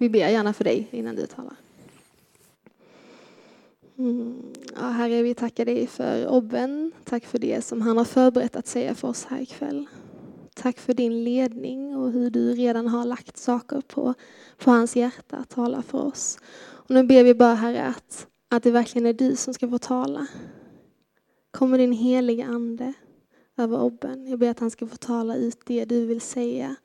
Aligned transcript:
Vi 0.00 0.08
ber 0.08 0.18
gärna 0.18 0.52
för 0.52 0.64
dig 0.64 0.88
innan 0.90 1.16
du 1.16 1.26
talar. 1.26 1.56
Mm. 3.98 4.42
Ja, 4.76 4.82
herre, 4.82 5.22
vi 5.22 5.34
tackar 5.34 5.64
dig 5.64 5.86
för 5.86 6.28
Obben. 6.28 6.92
Tack 7.04 7.24
för 7.24 7.38
det 7.38 7.64
som 7.64 7.80
han 7.80 7.96
har 7.96 8.04
förberett 8.04 8.56
att 8.56 8.66
säga 8.66 8.94
för 8.94 9.08
oss 9.08 9.24
här 9.24 9.40
ikväll. 9.40 9.86
Tack 10.54 10.78
för 10.78 10.94
din 10.94 11.24
ledning 11.24 11.96
och 11.96 12.12
hur 12.12 12.30
du 12.30 12.54
redan 12.54 12.88
har 12.88 13.04
lagt 13.04 13.36
saker 13.36 13.80
på, 13.80 14.14
på 14.58 14.70
hans 14.70 14.96
hjärta 14.96 15.36
att 15.36 15.48
tala 15.48 15.82
för 15.82 15.98
oss. 15.98 16.38
Och 16.60 16.90
nu 16.90 17.02
ber 17.02 17.24
vi 17.24 17.34
bara, 17.34 17.54
Herre, 17.54 17.82
att, 17.82 18.26
att 18.48 18.62
det 18.62 18.70
verkligen 18.70 19.06
är 19.06 19.12
du 19.12 19.36
som 19.36 19.54
ska 19.54 19.68
få 19.68 19.78
tala. 19.78 20.26
Kommer 21.50 21.78
din 21.78 21.92
heliga 21.92 22.46
Ande 22.46 22.92
över 23.56 23.80
Obben. 23.80 24.26
Jag 24.26 24.38
ber 24.38 24.50
att 24.50 24.60
han 24.60 24.70
ska 24.70 24.86
få 24.86 24.96
tala 24.96 25.36
ut 25.36 25.60
det 25.66 25.84
du 25.84 26.06
vill 26.06 26.20
säga. 26.20 26.76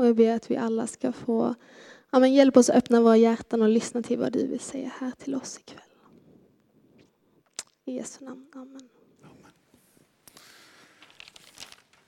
Och 0.00 0.06
jag 0.06 0.16
ber 0.16 0.34
att 0.34 0.50
vi 0.50 0.56
alla 0.56 0.86
ska 0.86 1.12
få 1.12 1.54
ja, 2.10 2.18
men 2.18 2.34
hjälp 2.34 2.56
oss 2.56 2.70
att 2.70 2.76
öppna 2.76 3.00
våra 3.00 3.16
hjärtan 3.16 3.62
och 3.62 3.68
lyssna 3.68 4.02
till 4.02 4.18
vad 4.18 4.32
du 4.32 4.46
vill 4.46 4.60
säga 4.60 4.90
här 5.00 5.10
till 5.10 5.34
oss 5.34 5.58
ikväll. 5.58 5.84
I 7.84 7.92
Jesu 7.92 8.24
namn. 8.24 8.46
Amen. 8.54 8.88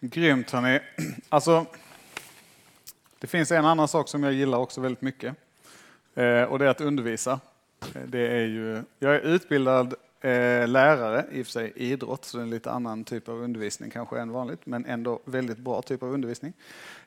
Grymt 0.01 0.51
hörni. 0.51 0.81
Alltså, 1.29 1.67
det 3.19 3.27
finns 3.27 3.53
en 3.53 3.65
annan 3.65 3.89
sak 3.89 4.09
som 4.09 4.23
jag 4.23 4.33
gillar 4.33 4.59
också 4.59 4.81
väldigt 4.81 5.03
mycket. 5.03 5.37
Eh, 6.15 6.43
och 6.43 6.59
det 6.59 6.65
är 6.65 6.69
att 6.69 6.81
undervisa. 6.81 7.41
Eh, 7.95 8.03
det 8.07 8.29
är 8.29 8.47
ju, 8.47 8.83
jag 8.99 9.15
är 9.15 9.21
utbildad 9.21 9.95
eh, 10.23 10.69
lärare, 10.69 11.25
i 11.33 11.43
och 11.43 11.47
för 11.47 11.53
sig 11.53 11.73
idrott, 11.77 12.25
så 12.25 12.37
det 12.37 12.41
är 12.41 12.45
en 12.45 12.51
lite 12.51 12.71
annan 12.71 13.05
typ 13.05 13.29
av 13.29 13.43
undervisning 13.43 13.91
kanske 13.91 14.19
än 14.19 14.33
vanligt, 14.33 14.67
men 14.67 14.87
ändå 14.87 15.21
väldigt 15.25 15.59
bra 15.59 15.83
typ 15.83 16.03
av 16.03 16.13
undervisning. 16.13 16.53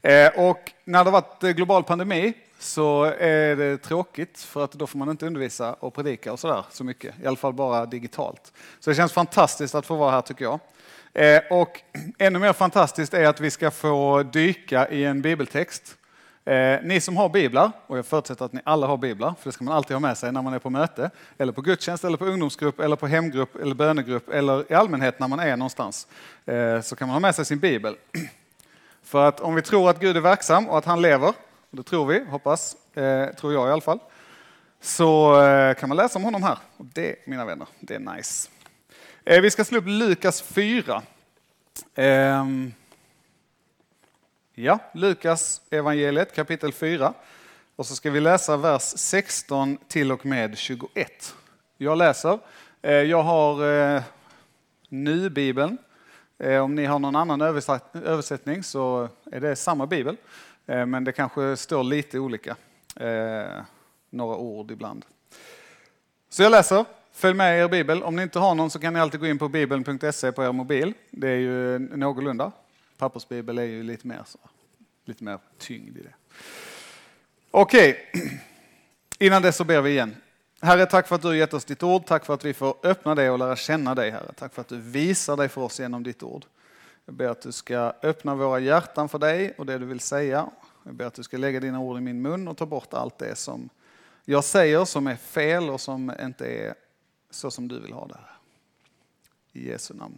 Eh, 0.01 0.27
och 0.35 0.71
när 0.83 1.03
det 1.03 1.09
har 1.09 1.21
varit 1.21 1.43
eh, 1.43 1.49
global 1.49 1.83
pandemi 1.83 2.33
så 2.59 3.03
är 3.19 3.55
det 3.55 3.77
tråkigt 3.77 4.39
för 4.39 4.63
att 4.63 4.71
då 4.71 4.87
får 4.87 4.99
man 4.99 5.09
inte 5.09 5.25
undervisa 5.25 5.73
och 5.73 5.93
predika 5.93 6.33
och 6.33 6.39
sådär 6.39 6.65
så 6.71 6.83
mycket, 6.83 7.15
i 7.23 7.27
alla 7.27 7.37
fall 7.37 7.53
bara 7.53 7.85
digitalt. 7.85 8.53
Så 8.79 8.89
det 8.89 8.95
känns 8.95 9.13
fantastiskt 9.13 9.75
att 9.75 9.85
få 9.85 9.95
vara 9.95 10.11
här 10.11 10.21
tycker 10.21 10.45
jag. 10.45 10.59
Eh, 11.13 11.41
och 11.49 11.81
ännu 12.17 12.39
mer 12.39 12.53
fantastiskt 12.53 13.13
är 13.13 13.27
att 13.27 13.39
vi 13.39 13.51
ska 13.51 13.71
få 13.71 14.23
dyka 14.23 14.89
i 14.89 15.05
en 15.05 15.21
bibeltext 15.21 15.97
Eh, 16.45 16.79
ni 16.83 17.01
som 17.01 17.17
har 17.17 17.29
biblar, 17.29 17.71
och 17.87 17.97
jag 17.97 18.05
förutsätter 18.05 18.45
att 18.45 18.53
ni 18.53 18.61
alla 18.63 18.87
har 18.87 18.97
biblar, 18.97 19.33
för 19.39 19.49
det 19.49 19.51
ska 19.51 19.63
man 19.63 19.75
alltid 19.75 19.95
ha 19.95 19.99
med 19.99 20.17
sig 20.17 20.31
när 20.31 20.41
man 20.41 20.53
är 20.53 20.59
på 20.59 20.69
möte, 20.69 21.09
eller 21.37 21.51
på 21.51 21.61
gudstjänst, 21.61 22.03
eller 22.03 22.17
på 22.17 22.25
ungdomsgrupp, 22.25 22.79
eller 22.79 22.95
på 22.95 23.07
hemgrupp, 23.07 23.55
eller 23.55 23.75
bönegrupp, 23.75 24.29
eller 24.29 24.71
i 24.71 24.75
allmänhet 24.75 25.19
när 25.19 25.27
man 25.27 25.39
är 25.39 25.57
någonstans, 25.57 26.07
eh, 26.45 26.81
så 26.81 26.95
kan 26.95 27.07
man 27.07 27.15
ha 27.15 27.19
med 27.19 27.35
sig 27.35 27.45
sin 27.45 27.59
bibel. 27.59 27.95
För 29.03 29.27
att 29.27 29.39
om 29.39 29.55
vi 29.55 29.61
tror 29.61 29.89
att 29.89 29.99
Gud 29.99 30.17
är 30.17 30.21
verksam 30.21 30.69
och 30.69 30.77
att 30.77 30.85
han 30.85 31.01
lever, 31.01 31.27
och 31.27 31.77
det 31.77 31.83
tror 31.83 32.05
vi, 32.05 32.25
hoppas, 32.29 32.75
eh, 32.93 33.29
tror 33.29 33.53
jag 33.53 33.69
i 33.69 33.71
alla 33.71 33.81
fall, 33.81 33.99
så 34.81 35.41
eh, 35.43 35.75
kan 35.75 35.89
man 35.89 35.97
läsa 35.97 36.19
om 36.19 36.23
honom 36.23 36.43
här. 36.43 36.57
Och 36.77 36.85
det, 36.85 37.15
mina 37.27 37.45
vänner, 37.45 37.67
det 37.79 37.95
är 37.95 37.99
nice. 37.99 38.49
Eh, 39.23 39.41
vi 39.41 39.51
ska 39.51 39.65
slå 39.65 39.77
upp 39.77 39.87
Lukas 39.87 40.41
4. 40.41 41.01
Ja, 44.57 44.79
Lukas 44.93 45.61
evangeliet 45.69 46.35
kapitel 46.35 46.73
4. 46.73 47.13
Och 47.75 47.85
så 47.85 47.95
ska 47.95 48.11
vi 48.11 48.19
läsa 48.19 48.57
vers 48.57 48.81
16 48.81 49.77
till 49.87 50.11
och 50.11 50.25
med 50.25 50.57
21. 50.57 51.35
Jag 51.77 51.97
läser. 51.97 52.39
Eh, 52.81 52.91
jag 52.93 53.23
har 53.23 53.79
eh, 53.95 54.01
Nu-bibeln. 54.89 55.77
Eh, 56.37 56.57
om 56.57 56.75
ni 56.75 56.85
har 56.85 56.99
någon 56.99 57.15
annan 57.15 57.41
översättning 57.93 58.63
så 58.63 59.09
är 59.31 59.39
det 59.39 59.55
samma 59.55 59.87
bibel. 59.87 60.17
Eh, 60.65 60.85
men 60.85 61.03
det 61.03 61.11
kanske 61.11 61.57
står 61.57 61.83
lite 61.83 62.19
olika. 62.19 62.55
Några 64.09 64.37
ord 64.37 64.71
ibland. 64.71 65.05
Så 66.29 66.43
jag 66.43 66.51
läser. 66.51 66.85
Följ 67.11 67.35
med 67.35 67.57
i 67.57 67.61
er 67.61 67.67
bibel. 67.67 68.03
Om 68.03 68.15
ni 68.15 68.23
inte 68.23 68.39
har 68.39 68.55
någon 68.55 68.69
så 68.69 68.79
kan 68.79 68.93
ni 68.93 68.99
alltid 68.99 69.19
gå 69.19 69.27
in 69.27 69.39
på 69.39 69.47
bibeln.se 69.47 70.31
på 70.31 70.43
er 70.43 70.51
mobil. 70.51 70.93
Det 71.11 71.29
är 71.29 71.37
ju 71.37 71.79
någorlunda. 71.79 72.51
Pappersbibel 72.97 73.57
är 73.57 73.63
ju 73.63 73.83
lite 73.83 74.07
mer, 74.07 74.21
så, 74.25 74.39
lite 75.05 75.23
mer 75.23 75.39
tyngd 75.57 75.97
i 75.97 76.01
det. 76.01 76.13
Okej, 77.51 78.11
innan 79.19 79.41
dess 79.41 79.55
så 79.55 79.63
ber 79.63 79.81
vi 79.81 79.89
igen. 79.89 80.15
Herre, 80.61 80.85
tack 80.85 81.07
för 81.07 81.15
att 81.15 81.21
du 81.21 81.27
har 81.27 81.35
gett 81.35 81.53
oss 81.53 81.65
ditt 81.65 81.83
ord. 81.83 82.05
Tack 82.05 82.25
för 82.25 82.33
att 82.33 82.45
vi 82.45 82.53
får 82.53 82.77
öppna 82.83 83.15
det 83.15 83.29
och 83.29 83.39
lära 83.39 83.55
känna 83.55 83.95
dig, 83.95 84.11
Herre. 84.11 84.31
Tack 84.33 84.53
för 84.53 84.61
att 84.61 84.67
du 84.67 84.77
visar 84.77 85.37
dig 85.37 85.49
för 85.49 85.61
oss 85.61 85.79
genom 85.79 86.03
ditt 86.03 86.23
ord. 86.23 86.45
Jag 87.05 87.15
ber 87.15 87.27
att 87.27 87.41
du 87.41 87.51
ska 87.51 87.93
öppna 88.03 88.35
våra 88.35 88.59
hjärtan 88.59 89.09
för 89.09 89.19
dig 89.19 89.53
och 89.57 89.65
det 89.65 89.77
du 89.77 89.85
vill 89.85 89.99
säga. 89.99 90.49
Jag 90.83 90.93
ber 90.93 91.05
att 91.05 91.13
du 91.13 91.23
ska 91.23 91.37
lägga 91.37 91.59
dina 91.59 91.79
ord 91.79 91.97
i 91.97 92.01
min 92.01 92.21
mun 92.21 92.47
och 92.47 92.57
ta 92.57 92.65
bort 92.65 92.93
allt 92.93 93.17
det 93.17 93.35
som 93.35 93.69
jag 94.25 94.43
säger 94.43 94.85
som 94.85 95.07
är 95.07 95.15
fel 95.15 95.69
och 95.69 95.81
som 95.81 96.11
inte 96.21 96.45
är 96.47 96.75
så 97.29 97.51
som 97.51 97.67
du 97.67 97.79
vill 97.79 97.93
ha 97.93 98.07
det. 98.07 98.19
I 99.59 99.69
Jesu 99.69 99.93
namn. 99.93 100.17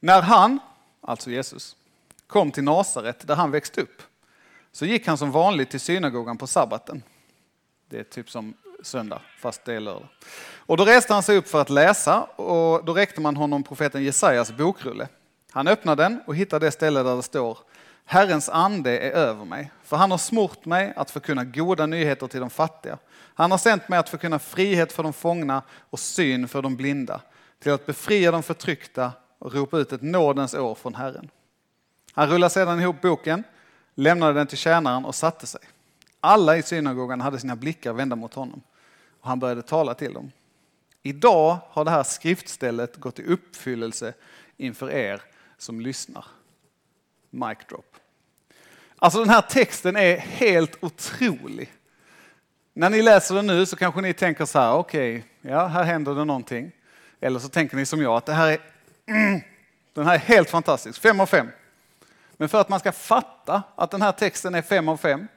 När 0.00 0.22
han, 0.22 0.58
alltså 1.00 1.30
Jesus, 1.30 1.76
kom 2.26 2.50
till 2.50 2.64
Nasaret 2.64 3.26
där 3.26 3.34
han 3.34 3.50
växte 3.50 3.80
upp 3.80 4.02
så 4.72 4.84
gick 4.86 5.06
han 5.06 5.18
som 5.18 5.30
vanligt 5.30 5.70
till 5.70 5.80
synagogan 5.80 6.38
på 6.38 6.46
sabbaten. 6.46 7.02
Det 7.88 7.98
är 7.98 8.04
typ 8.04 8.30
som 8.30 8.54
söndag, 8.82 9.20
fast 9.38 9.64
det 9.64 9.74
är 9.74 9.80
lördag. 9.80 10.08
Och 10.56 10.76
då 10.76 10.84
reste 10.84 11.14
han 11.14 11.22
sig 11.22 11.36
upp 11.36 11.48
för 11.48 11.60
att 11.60 11.70
läsa 11.70 12.22
och 12.22 12.84
då 12.84 12.94
räckte 12.94 13.20
man 13.20 13.36
honom 13.36 13.62
profeten 13.62 14.04
Jesajas 14.04 14.52
bokrulle. 14.52 15.08
Han 15.50 15.68
öppnade 15.68 16.02
den 16.02 16.20
och 16.26 16.36
hittade 16.36 16.66
det 16.66 16.70
ställe 16.70 17.02
där 17.02 17.16
det 17.16 17.22
står 17.22 17.58
Herrens 18.10 18.48
ande 18.48 18.98
är 18.98 19.10
över 19.10 19.44
mig, 19.44 19.70
för 19.84 19.96
han 19.96 20.10
har 20.10 20.18
smort 20.18 20.64
mig 20.64 20.92
att 20.96 21.10
förkunna 21.10 21.44
goda 21.44 21.86
nyheter 21.86 22.26
till 22.26 22.40
de 22.40 22.50
fattiga. 22.50 22.98
Han 23.34 23.50
har 23.50 23.58
sänt 23.58 23.88
mig 23.88 23.98
att 23.98 24.08
förkunna 24.08 24.38
frihet 24.38 24.92
för 24.92 25.02
de 25.02 25.12
fångna 25.12 25.62
och 25.90 25.98
syn 26.00 26.48
för 26.48 26.62
de 26.62 26.76
blinda, 26.76 27.20
till 27.62 27.72
att 27.72 27.86
befria 27.86 28.30
de 28.30 28.42
förtryckta 28.42 29.12
och 29.40 29.54
ropa 29.54 29.78
ut 29.78 29.92
ett 29.92 30.02
nådens 30.02 30.54
år 30.54 30.74
från 30.74 30.94
Herren. 30.94 31.30
Han 32.12 32.28
rullade 32.28 32.50
sedan 32.50 32.80
ihop 32.80 33.00
boken, 33.00 33.44
lämnade 33.94 34.32
den 34.32 34.46
till 34.46 34.58
tjänaren 34.58 35.04
och 35.04 35.14
satte 35.14 35.46
sig. 35.46 35.60
Alla 36.20 36.56
i 36.56 36.62
synagogan 36.62 37.20
hade 37.20 37.38
sina 37.38 37.56
blickar 37.56 37.92
vända 37.92 38.16
mot 38.16 38.34
honom 38.34 38.62
och 39.20 39.28
han 39.28 39.38
började 39.38 39.62
tala 39.62 39.94
till 39.94 40.14
dem. 40.14 40.32
Idag 41.02 41.58
har 41.68 41.84
det 41.84 41.90
här 41.90 42.02
skriftstället 42.02 42.96
gått 42.96 43.18
i 43.18 43.24
uppfyllelse 43.24 44.14
inför 44.56 44.90
er 44.90 45.22
som 45.58 45.80
lyssnar. 45.80 46.24
Mic 47.30 47.58
drop. 47.68 47.96
Alltså 48.96 49.18
den 49.18 49.28
här 49.28 49.40
texten 49.40 49.96
är 49.96 50.16
helt 50.16 50.84
otrolig. 50.84 51.72
När 52.72 52.90
ni 52.90 53.02
läser 53.02 53.34
den 53.34 53.46
nu 53.46 53.66
så 53.66 53.76
kanske 53.76 54.00
ni 54.00 54.12
tänker 54.12 54.44
så 54.44 54.58
här, 54.58 54.72
okej, 54.72 55.16
okay, 55.16 55.52
ja 55.52 55.66
här 55.66 55.82
händer 55.82 56.14
det 56.14 56.24
någonting. 56.24 56.72
Eller 57.20 57.38
så 57.38 57.48
tänker 57.48 57.76
ni 57.76 57.86
som 57.86 58.02
jag 58.02 58.16
att 58.16 58.26
det 58.26 58.32
här 58.32 58.48
är 58.52 58.60
Mm. 59.10 59.40
Den 59.92 60.06
här 60.06 60.14
är 60.14 60.18
helt 60.18 60.50
fantastisk, 60.50 61.00
fem 61.00 61.20
av 61.20 61.26
fem. 61.26 61.48
Men 62.32 62.48
för 62.48 62.60
att 62.60 62.68
man 62.68 62.80
ska 62.80 62.92
fatta 62.92 63.62
att 63.76 63.90
den 63.90 64.02
här 64.02 64.12
texten 64.12 64.54
är 64.54 64.62
fem 64.62 64.88
av 64.88 64.96
fem 64.96 65.28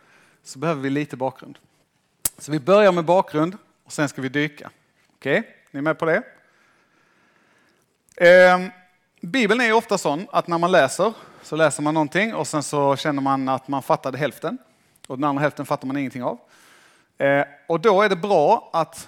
så 0.44 0.60
behöver 0.60 0.82
vi 0.82 0.90
lite 0.90 1.18
bakgrund. 1.18 1.58
Så 2.38 2.52
vi 2.52 2.60
börjar 2.60 2.92
med 2.92 3.06
bakgrund 3.06 3.58
och 3.84 3.92
sen 3.92 4.10
ska 4.10 4.22
vi 4.22 4.30
dyka. 4.30 4.70
Okej, 5.16 5.40
okay? 5.40 5.52
ni 5.72 5.78
är 5.78 5.82
med 5.82 6.00
på 6.00 6.06
det? 6.06 6.24
Eh, 8.16 8.68
Bibeln 9.22 9.62
är 9.62 9.74
ofta 9.74 9.98
sån 9.98 10.28
att 10.32 10.48
när 10.48 10.58
man 10.58 10.72
läser 10.72 11.14
så 11.42 11.56
läser 11.56 11.84
man 11.84 11.94
någonting 11.94 12.34
och 12.34 12.48
sen 12.48 12.64
så 12.64 12.96
känner 12.96 13.22
man 13.22 13.50
att 13.50 13.68
man 13.68 13.84
fattade 13.84 14.18
hälften 14.18 14.58
och 15.08 15.18
den 15.18 15.24
andra 15.24 15.42
hälften 15.42 15.66
fattar 15.66 15.88
man 15.88 15.98
ingenting 15.98 16.24
av. 16.24 16.40
Eh, 17.18 17.46
och 17.68 17.80
då 17.80 18.02
är 18.02 18.10
det 18.10 18.16
bra 18.16 18.70
att 18.74 19.08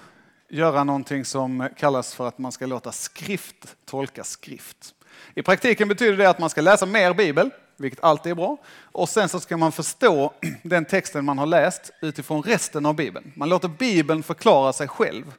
göra 0.50 0.84
någonting 0.84 1.26
som 1.26 1.70
kallas 1.78 2.16
för 2.16 2.28
att 2.28 2.38
man 2.38 2.52
ska 2.52 2.66
låta 2.66 2.92
skrift 2.92 3.76
tolka 3.86 4.24
skrift. 4.24 4.94
I 5.34 5.42
praktiken 5.42 5.88
betyder 5.88 6.18
det 6.18 6.30
att 6.30 6.40
man 6.40 6.50
ska 6.50 6.62
läsa 6.62 6.86
mer 6.86 7.14
bibel, 7.14 7.50
vilket 7.78 8.04
alltid 8.04 8.32
är 8.32 8.36
bra. 8.36 8.58
Och 8.82 9.10
sen 9.10 9.30
så 9.30 9.40
ska 9.40 9.58
man 9.58 9.72
förstå 9.72 10.34
den 10.64 10.86
texten 10.86 11.26
man 11.26 11.38
har 11.38 11.46
läst 11.46 11.92
utifrån 12.02 12.44
resten 12.44 12.86
av 12.86 12.96
bibeln. 12.96 13.32
Man 13.36 13.50
låter 13.50 13.68
bibeln 13.68 14.24
förklara 14.24 14.74
sig 14.74 14.88
själv. 14.88 15.34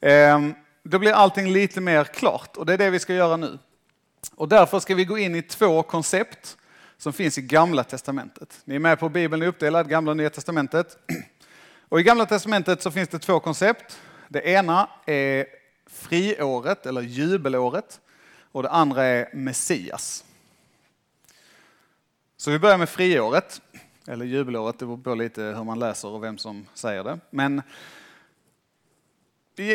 Ehm, 0.00 0.54
då 0.82 0.98
blir 0.98 1.12
allting 1.12 1.52
lite 1.52 1.80
mer 1.80 2.04
klart 2.04 2.56
och 2.56 2.66
det 2.66 2.72
är 2.72 2.78
det 2.78 2.90
vi 2.90 2.98
ska 2.98 3.14
göra 3.14 3.36
nu. 3.36 3.58
Och 4.34 4.48
därför 4.48 4.80
ska 4.80 4.94
vi 4.94 5.04
gå 5.04 5.18
in 5.18 5.34
i 5.34 5.42
två 5.42 5.82
koncept 5.82 6.56
som 6.98 7.12
finns 7.12 7.38
i 7.38 7.42
Gamla 7.42 7.84
Testamentet. 7.84 8.60
Ni 8.64 8.74
är 8.74 8.78
med 8.78 8.98
på 8.98 9.08
Bibeln 9.08 9.42
är 9.42 9.46
uppdelad, 9.46 9.88
Gamla 9.88 10.10
och 10.10 10.16
Nya 10.16 10.30
Testamentet. 10.30 10.98
Och 11.88 12.00
I 12.00 12.02
Gamla 12.02 12.26
Testamentet 12.26 12.82
så 12.82 12.90
finns 12.90 13.08
det 13.08 13.18
två 13.18 13.40
koncept. 13.40 14.00
Det 14.28 14.48
ena 14.48 14.90
är 15.06 15.46
friåret 15.86 16.86
eller 16.86 17.00
jubelåret 17.00 18.00
och 18.52 18.62
det 18.62 18.70
andra 18.70 19.04
är 19.04 19.28
Messias. 19.32 20.24
Så 22.36 22.50
vi 22.50 22.58
börjar 22.58 22.78
med 22.78 22.88
friåret, 22.88 23.60
eller 24.06 24.24
jubelåret, 24.24 24.78
det 24.78 24.86
beror 24.86 24.98
på 24.98 25.14
lite 25.14 25.42
hur 25.42 25.64
man 25.64 25.78
läser 25.78 26.08
och 26.08 26.24
vem 26.24 26.38
som 26.38 26.66
säger 26.74 27.04
det. 27.04 27.18
Men 27.30 27.62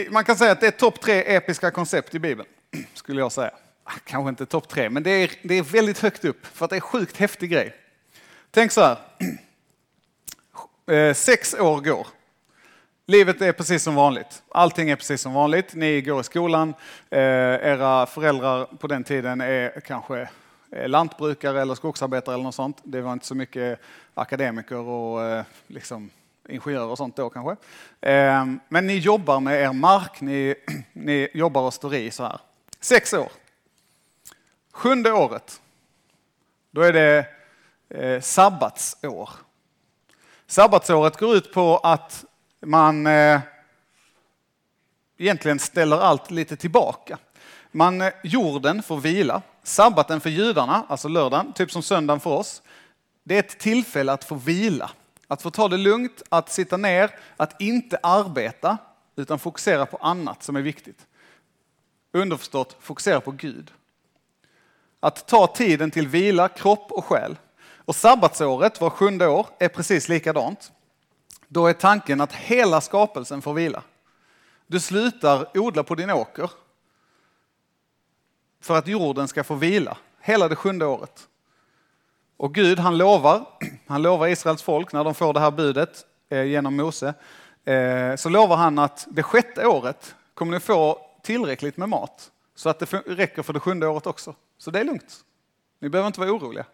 man 0.09 0.23
kan 0.23 0.35
säga 0.35 0.51
att 0.51 0.61
det 0.61 0.67
är 0.67 0.71
topp 0.71 1.01
tre 1.01 1.35
episka 1.35 1.71
koncept 1.71 2.15
i 2.15 2.19
Bibeln, 2.19 2.49
skulle 2.93 3.21
jag 3.21 3.31
säga. 3.31 3.51
Ah, 3.83 3.91
kanske 4.03 4.29
inte 4.29 4.45
topp 4.45 4.67
tre, 4.67 4.89
men 4.89 5.03
det 5.03 5.09
är, 5.11 5.31
det 5.43 5.55
är 5.55 5.63
väldigt 5.63 5.99
högt 5.99 6.25
upp 6.25 6.45
för 6.45 6.65
att 6.65 6.69
det 6.69 6.75
är 6.75 6.81
sjukt 6.81 7.17
häftig 7.17 7.49
grej. 7.49 7.75
Tänk 8.51 8.71
så 8.71 8.81
här. 8.81 8.97
Eh, 10.89 11.13
Sex 11.13 11.53
år 11.53 11.81
går. 11.81 12.07
Livet 13.05 13.41
är 13.41 13.51
precis 13.51 13.83
som 13.83 13.95
vanligt. 13.95 14.43
Allting 14.49 14.89
är 14.89 14.95
precis 14.95 15.21
som 15.21 15.33
vanligt. 15.33 15.75
Ni 15.75 16.01
går 16.01 16.21
i 16.21 16.23
skolan. 16.23 16.73
Eh, 17.09 17.19
era 17.19 18.05
föräldrar 18.05 18.65
på 18.65 18.87
den 18.87 19.03
tiden 19.03 19.41
är 19.41 19.79
kanske 19.79 20.29
eh, 20.71 20.87
lantbrukare 20.89 21.61
eller 21.61 21.75
skogsarbetare 21.75 22.35
eller 22.35 22.43
något 22.43 22.55
sånt. 22.55 22.77
Det 22.83 23.01
var 23.01 23.13
inte 23.13 23.25
så 23.25 23.35
mycket 23.35 23.79
akademiker 24.13 24.77
och 24.77 25.23
eh, 25.23 25.43
liksom 25.67 26.09
ingenjörer 26.49 26.85
och 26.85 26.97
sånt 26.97 27.15
då 27.15 27.29
kanske. 27.29 27.55
Eh, 28.09 28.45
men 28.69 28.87
ni 28.87 28.97
jobbar 28.97 29.39
med 29.39 29.61
er 29.61 29.73
mark, 29.73 30.21
ni, 30.21 30.55
ni 30.93 31.27
jobbar 31.33 31.61
och 31.61 31.73
står 31.73 31.95
i 31.95 32.11
så 32.11 32.23
här. 32.23 32.39
Sex 32.79 33.13
år. 33.13 33.31
Sjunde 34.71 35.11
året, 35.11 35.61
då 36.71 36.81
är 36.81 36.93
det 36.93 37.25
eh, 37.89 38.21
sabbatsår. 38.21 39.29
Sabbatsåret 40.49 41.17
går 41.17 41.35
ut 41.35 41.53
på 41.53 41.77
att 41.77 42.25
man 42.59 43.07
eh, 43.07 43.39
egentligen 45.17 45.59
ställer 45.59 45.97
allt 45.97 46.31
lite 46.31 46.55
tillbaka. 46.55 47.17
Man, 47.71 48.01
eh, 48.01 48.13
jorden 48.23 48.83
får 48.83 48.97
vila. 48.97 49.41
Sabbaten 49.63 50.21
för 50.21 50.29
judarna, 50.29 50.85
alltså 50.87 51.07
lördagen, 51.07 51.53
typ 51.53 51.71
som 51.71 51.83
söndagen 51.83 52.19
för 52.19 52.29
oss, 52.29 52.61
det 53.23 53.35
är 53.35 53.39
ett 53.39 53.59
tillfälle 53.59 54.11
att 54.11 54.23
få 54.23 54.35
vila. 54.35 54.91
Att 55.27 55.41
få 55.41 55.51
ta 55.51 55.67
det 55.67 55.77
lugnt, 55.77 56.21
att 56.29 56.51
sitta 56.51 56.77
ner, 56.77 57.11
att 57.37 57.61
inte 57.61 57.99
arbeta, 58.03 58.77
utan 59.15 59.39
fokusera 59.39 59.85
på 59.85 59.97
annat 59.97 60.43
som 60.43 60.55
är 60.55 60.61
viktigt. 60.61 61.07
Underförstått, 62.11 62.77
fokusera 62.79 63.21
på 63.21 63.31
Gud. 63.31 63.71
Att 64.99 65.27
ta 65.27 65.47
tiden 65.47 65.91
till 65.91 66.07
vila, 66.07 66.47
kropp 66.47 66.91
och 66.91 67.05
själ. 67.05 67.37
Och 67.89 67.95
sabbatsåret, 67.95 68.81
var 68.81 68.89
sjunde 68.89 69.27
år, 69.27 69.47
är 69.59 69.67
precis 69.67 70.09
likadant. 70.09 70.71
Då 71.47 71.67
är 71.67 71.73
tanken 71.73 72.21
att 72.21 72.33
hela 72.33 72.81
skapelsen 72.81 73.41
får 73.41 73.53
vila. 73.53 73.83
Du 74.67 74.79
slutar 74.79 75.57
odla 75.57 75.83
på 75.83 75.95
din 75.95 76.09
åker 76.09 76.51
för 78.61 78.77
att 78.77 78.87
jorden 78.87 79.27
ska 79.27 79.43
få 79.43 79.55
vila 79.55 79.97
hela 80.21 80.47
det 80.47 80.55
sjunde 80.55 80.85
året. 80.85 81.27
Och 82.37 82.53
Gud 82.53 82.79
han 82.79 82.97
lovar, 82.97 83.45
han 83.87 84.01
lovar 84.01 84.27
Israels 84.27 84.63
folk 84.63 84.93
när 84.93 85.03
de 85.03 85.15
får 85.15 85.33
det 85.33 85.39
här 85.39 85.51
budet 85.51 86.05
eh, 86.29 86.43
genom 86.43 86.75
Mose, 86.75 87.13
eh, 87.65 88.15
så 88.15 88.29
lovar 88.29 88.55
han 88.55 88.79
att 88.79 89.07
det 89.09 89.23
sjätte 89.23 89.67
året 89.67 90.15
kommer 90.33 90.51
ni 90.51 90.59
få 90.59 91.01
tillräckligt 91.23 91.77
med 91.77 91.89
mat 91.89 92.31
så 92.55 92.69
att 92.69 92.79
det 92.79 92.93
räcker 92.93 93.43
för 93.43 93.53
det 93.53 93.59
sjunde 93.59 93.87
året 93.87 94.07
också. 94.07 94.35
Så 94.57 94.71
det 94.71 94.79
är 94.79 94.83
lugnt. 94.83 95.23
Ni 95.79 95.89
behöver 95.89 96.07
inte 96.07 96.19
vara 96.19 96.31
oroliga. 96.31 96.65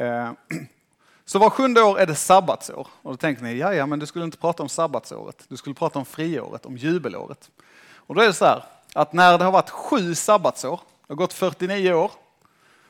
Eh, 0.00 0.32
så 1.24 1.38
var 1.38 1.50
sjunde 1.50 1.82
år 1.82 1.98
är 1.98 2.06
det 2.06 2.14
sabbatsår. 2.14 2.88
Och 3.02 3.12
då 3.12 3.16
tänker 3.16 3.42
ni, 3.42 3.56
ja, 3.56 3.74
ja, 3.74 3.86
men 3.86 3.98
du 3.98 4.06
skulle 4.06 4.24
inte 4.24 4.38
prata 4.38 4.62
om 4.62 4.68
sabbatsåret. 4.68 5.44
Du 5.48 5.56
skulle 5.56 5.74
prata 5.74 5.98
om 5.98 6.04
friåret, 6.04 6.66
om 6.66 6.76
jubelåret. 6.76 7.50
Och 7.94 8.14
då 8.14 8.20
är 8.20 8.26
det 8.26 8.32
så 8.32 8.44
här, 8.44 8.64
att 8.94 9.12
när 9.12 9.38
det 9.38 9.44
har 9.44 9.52
varit 9.52 9.70
sju 9.70 10.14
sabbatsår, 10.14 10.80
det 11.06 11.12
har 11.12 11.16
gått 11.16 11.32
49 11.32 11.92
år, 11.92 12.10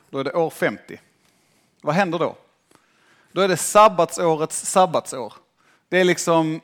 då 0.09 0.19
är 0.19 0.23
det 0.23 0.33
år 0.33 0.49
50. 0.49 0.99
Vad 1.81 1.95
händer 1.95 2.19
då? 2.19 2.35
Då 3.31 3.41
är 3.41 3.47
det 3.47 3.57
sabbatsårets 3.57 4.65
sabbatsår. 4.65 5.33
Det 5.89 5.97
är 5.97 6.03
liksom 6.03 6.61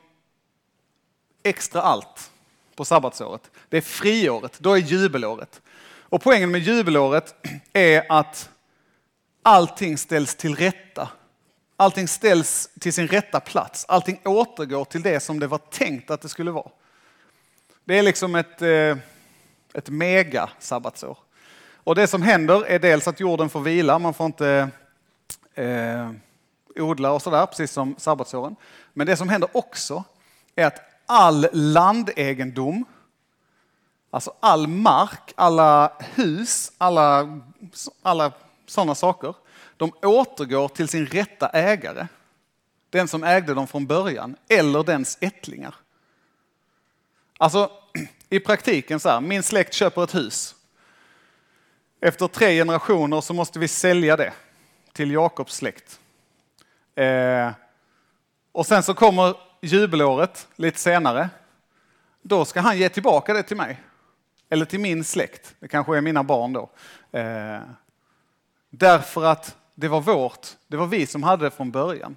extra 1.42 1.82
allt 1.82 2.30
på 2.76 2.84
sabbatsåret. 2.84 3.50
Det 3.68 3.76
är 3.76 3.80
friåret, 3.80 4.58
då 4.58 4.72
är 4.72 4.78
jubelåret. 4.78 5.60
Och 6.02 6.22
poängen 6.22 6.50
med 6.50 6.60
jubelåret 6.60 7.34
är 7.72 8.06
att 8.08 8.50
allting 9.42 9.98
ställs 9.98 10.34
till 10.34 10.56
rätta. 10.56 11.08
Allting 11.76 12.08
ställs 12.08 12.70
till 12.80 12.92
sin 12.92 13.08
rätta 13.08 13.40
plats. 13.40 13.84
Allting 13.88 14.20
återgår 14.24 14.84
till 14.84 15.02
det 15.02 15.20
som 15.20 15.40
det 15.40 15.46
var 15.46 15.58
tänkt 15.58 16.10
att 16.10 16.20
det 16.20 16.28
skulle 16.28 16.50
vara. 16.50 16.70
Det 17.84 17.98
är 17.98 18.02
liksom 18.02 18.34
ett, 18.34 18.62
eh, 18.62 18.96
ett 19.74 19.88
mega 19.88 20.50
sabbatsår. 20.58 21.18
Och 21.74 21.94
det 21.94 22.06
som 22.06 22.22
händer 22.22 22.66
är 22.66 22.78
dels 22.78 23.08
att 23.08 23.20
jorden 23.20 23.48
får 23.48 23.60
vila, 23.60 23.98
man 23.98 24.14
får 24.14 24.26
inte 24.26 24.70
eh, 25.54 26.10
odla 26.76 27.12
och 27.12 27.22
sådär, 27.22 27.46
precis 27.46 27.72
som 27.72 27.94
sabbatsåren. 27.98 28.56
Men 28.92 29.06
det 29.06 29.16
som 29.16 29.28
händer 29.28 29.50
också 29.52 30.04
är 30.54 30.66
att 30.66 30.80
all 31.06 31.46
landegendom, 31.52 32.84
alltså 34.10 34.32
all 34.40 34.66
mark, 34.66 35.32
alla 35.36 35.92
hus, 36.14 36.72
alla, 36.78 37.40
alla 38.02 38.32
sådana 38.70 38.94
saker, 38.94 39.34
de 39.76 39.92
återgår 40.02 40.68
till 40.68 40.88
sin 40.88 41.06
rätta 41.06 41.48
ägare. 41.48 42.06
Den 42.90 43.08
som 43.08 43.24
ägde 43.24 43.54
dem 43.54 43.66
från 43.66 43.86
början, 43.86 44.36
eller 44.48 44.82
dens 44.82 45.18
ättlingar. 45.20 45.74
Alltså 47.38 47.70
i 48.28 48.40
praktiken 48.40 49.00
så 49.00 49.08
här, 49.08 49.20
min 49.20 49.42
släkt 49.42 49.74
köper 49.74 50.04
ett 50.04 50.14
hus. 50.14 50.54
Efter 52.00 52.28
tre 52.28 52.56
generationer 52.56 53.20
så 53.20 53.34
måste 53.34 53.58
vi 53.58 53.68
sälja 53.68 54.16
det 54.16 54.32
till 54.92 55.10
Jakobs 55.10 55.54
släkt. 55.54 56.00
Eh, 56.94 57.50
och 58.52 58.66
sen 58.66 58.82
så 58.82 58.94
kommer 58.94 59.36
jubelåret 59.60 60.48
lite 60.56 60.78
senare. 60.78 61.30
Då 62.22 62.44
ska 62.44 62.60
han 62.60 62.78
ge 62.78 62.88
tillbaka 62.88 63.34
det 63.34 63.42
till 63.42 63.56
mig. 63.56 63.82
Eller 64.50 64.64
till 64.64 64.80
min 64.80 65.04
släkt. 65.04 65.54
Det 65.60 65.68
kanske 65.68 65.96
är 65.96 66.00
mina 66.00 66.22
barn 66.22 66.52
då. 66.52 66.70
Eh, 67.18 67.60
därför 68.70 69.24
att 69.24 69.56
det 69.74 69.88
var 69.88 70.00
vårt, 70.00 70.48
det 70.66 70.76
var 70.76 70.86
vi 70.86 71.06
som 71.06 71.22
hade 71.22 71.44
det 71.44 71.50
från 71.50 71.70
början. 71.70 72.16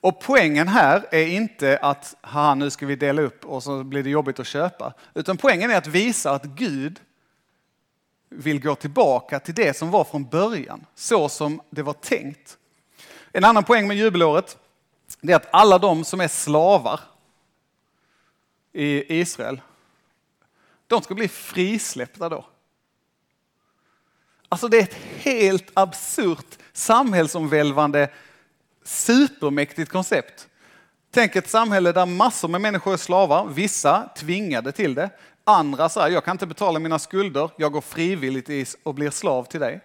Och 0.00 0.20
poängen 0.20 0.68
här 0.68 1.06
är 1.10 1.26
inte 1.26 1.78
att 1.82 2.16
ha, 2.22 2.54
nu 2.54 2.70
ska 2.70 2.86
vi 2.86 2.96
dela 2.96 3.22
upp 3.22 3.44
och 3.44 3.62
så 3.62 3.84
blir 3.84 4.02
det 4.02 4.10
jobbigt 4.10 4.40
att 4.40 4.46
köpa. 4.46 4.92
Utan 5.14 5.36
poängen 5.36 5.70
är 5.70 5.76
att 5.76 5.86
visa 5.86 6.30
att 6.30 6.44
Gud 6.44 7.00
vill 8.28 8.60
gå 8.60 8.74
tillbaka 8.74 9.40
till 9.40 9.54
det 9.54 9.76
som 9.76 9.90
var 9.90 10.04
från 10.04 10.24
början, 10.24 10.86
så 10.94 11.28
som 11.28 11.60
det 11.70 11.82
var 11.82 11.92
tänkt. 11.92 12.58
En 13.32 13.44
annan 13.44 13.64
poäng 13.64 13.88
med 13.88 13.96
jubelåret 13.96 14.58
är 15.22 15.34
att 15.34 15.48
alla 15.50 15.78
de 15.78 16.04
som 16.04 16.20
är 16.20 16.28
slavar 16.28 17.00
i 18.72 19.20
Israel, 19.20 19.60
de 20.86 21.02
ska 21.02 21.14
bli 21.14 21.28
frisläppta 21.28 22.28
då. 22.28 22.44
Alltså 24.48 24.68
det 24.68 24.78
är 24.78 24.82
ett 24.82 24.96
helt 25.18 25.70
absurt, 25.74 26.58
samhällsomvälvande, 26.72 28.08
supermäktigt 28.84 29.90
koncept. 29.90 30.48
Tänk 31.10 31.36
ett 31.36 31.48
samhälle 31.48 31.92
där 31.92 32.06
massor 32.06 32.48
med 32.48 32.60
människor 32.60 32.92
är 32.92 32.96
slavar, 32.96 33.46
vissa 33.46 34.08
tvingade 34.16 34.72
till 34.72 34.94
det, 34.94 35.10
Andra 35.48 35.88
säger, 35.88 36.14
jag 36.14 36.24
kan 36.24 36.34
inte 36.34 36.46
betala 36.46 36.78
mina 36.78 36.98
skulder, 36.98 37.50
jag 37.56 37.72
går 37.72 37.80
frivilligt 37.80 38.76
och 38.82 38.94
blir 38.94 39.10
slav 39.10 39.44
till 39.44 39.60
dig. 39.60 39.80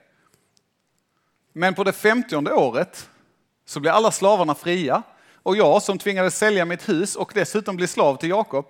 Men 1.54 1.74
på 1.74 1.84
det 1.84 1.94
femtionde 1.94 2.54
året 2.54 3.10
så 3.66 3.80
blir 3.80 3.92
alla 3.92 4.12
slavarna 4.12 4.56
fria 4.56 5.04
och 5.44 5.58
jag 5.58 5.82
som 5.82 5.98
tvingades 5.98 6.38
sälja 6.38 6.66
mitt 6.66 6.90
hus 6.90 7.16
och 7.16 7.32
dessutom 7.36 7.76
bli 7.76 7.88
slav 7.88 8.16
till 8.16 8.30
Jakob, 8.30 8.66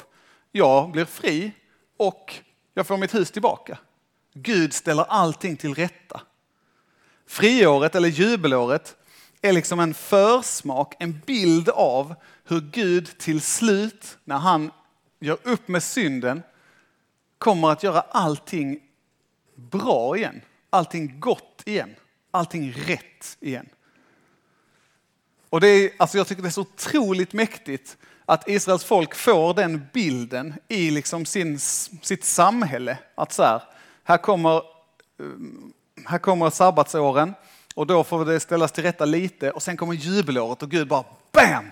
jag 0.51 0.91
blir 0.91 1.05
fri 1.05 1.51
och 1.97 2.33
jag 2.73 2.87
får 2.87 2.97
mitt 2.97 3.13
hus 3.13 3.31
tillbaka. 3.31 3.77
Gud 4.33 4.73
ställer 4.73 5.03
allting 5.03 5.57
till 5.57 5.75
rätta. 5.75 6.21
Friåret 7.27 7.95
eller 7.95 8.09
jubelåret 8.09 8.95
är 9.41 9.53
liksom 9.53 9.79
en 9.79 9.93
försmak, 9.93 10.95
en 10.99 11.21
bild 11.25 11.69
av 11.69 12.15
hur 12.43 12.61
Gud 12.61 13.17
till 13.17 13.41
slut, 13.41 14.17
när 14.23 14.37
han 14.37 14.71
gör 15.19 15.37
upp 15.43 15.67
med 15.67 15.83
synden, 15.83 16.43
kommer 17.37 17.69
att 17.69 17.83
göra 17.83 18.01
allting 18.01 18.79
bra 19.55 20.17
igen. 20.17 20.41
Allting 20.69 21.19
gott 21.19 21.61
igen. 21.65 21.95
Allting 22.31 22.71
rätt 22.71 23.37
igen. 23.39 23.69
Och 25.49 25.61
det 25.61 25.67
är, 25.67 25.91
alltså 25.97 26.17
jag 26.17 26.27
tycker 26.27 26.41
det 26.41 26.47
är 26.47 26.51
så 26.51 26.61
otroligt 26.61 27.33
mäktigt 27.33 27.97
att 28.25 28.49
Israels 28.49 28.83
folk 28.83 29.15
får 29.15 29.53
den 29.53 29.87
bilden 29.93 30.53
i 30.67 30.91
liksom 30.91 31.25
sin, 31.25 31.59
sitt 31.59 32.23
samhälle. 32.23 32.97
Att 33.15 33.33
så 33.33 33.43
här, 33.43 33.61
här, 34.11 34.17
kommer, 34.17 34.55
eh, 34.55 35.25
här 36.05 36.17
kommer 36.17 36.49
sabbatsåren 36.49 37.33
och 37.75 37.87
då 37.87 38.03
får 38.03 38.25
det 38.25 38.39
ställas 38.39 38.71
till 38.71 38.83
rätta 38.83 39.05
lite 39.05 39.51
och 39.51 39.63
sen 39.63 39.77
kommer 39.77 39.93
jubelåret 39.93 40.63
och 40.63 40.69
Gud 40.69 40.87
bara 40.87 41.03
BAM! 41.31 41.71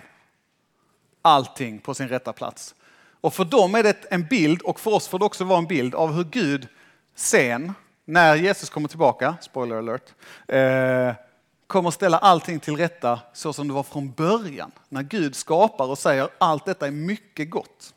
Allting 1.22 1.78
på 1.78 1.94
sin 1.94 2.08
rätta 2.08 2.32
plats. 2.32 2.74
Och 3.20 3.34
för 3.34 3.44
dem 3.44 3.74
är 3.74 3.82
det 3.82 4.06
en 4.10 4.24
bild, 4.24 4.62
och 4.62 4.80
för 4.80 4.90
oss 4.90 5.08
får 5.08 5.18
det 5.18 5.24
också 5.24 5.44
vara 5.44 5.58
en 5.58 5.66
bild 5.66 5.94
av 5.94 6.12
hur 6.12 6.24
Gud 6.24 6.68
sen, 7.14 7.72
när 8.04 8.36
Jesus 8.36 8.70
kommer 8.70 8.88
tillbaka, 8.88 9.34
spoiler 9.40 9.76
alert, 9.76 10.14
eh, 10.48 11.14
kommer 11.66 11.90
ställa 11.90 12.18
allting 12.18 12.60
till 12.60 12.76
rätta 12.76 13.20
så 13.32 13.52
som 13.52 13.68
det 13.68 13.74
var 13.74 13.82
från 13.82 14.10
början. 14.12 14.70
När 14.88 15.02
Gud 15.02 15.36
skapar 15.36 15.86
och 15.86 15.98
säger 15.98 16.28
allt 16.38 16.64
detta 16.64 16.86
är 16.86 16.90
mycket 16.90 17.50
gott. 17.50 17.94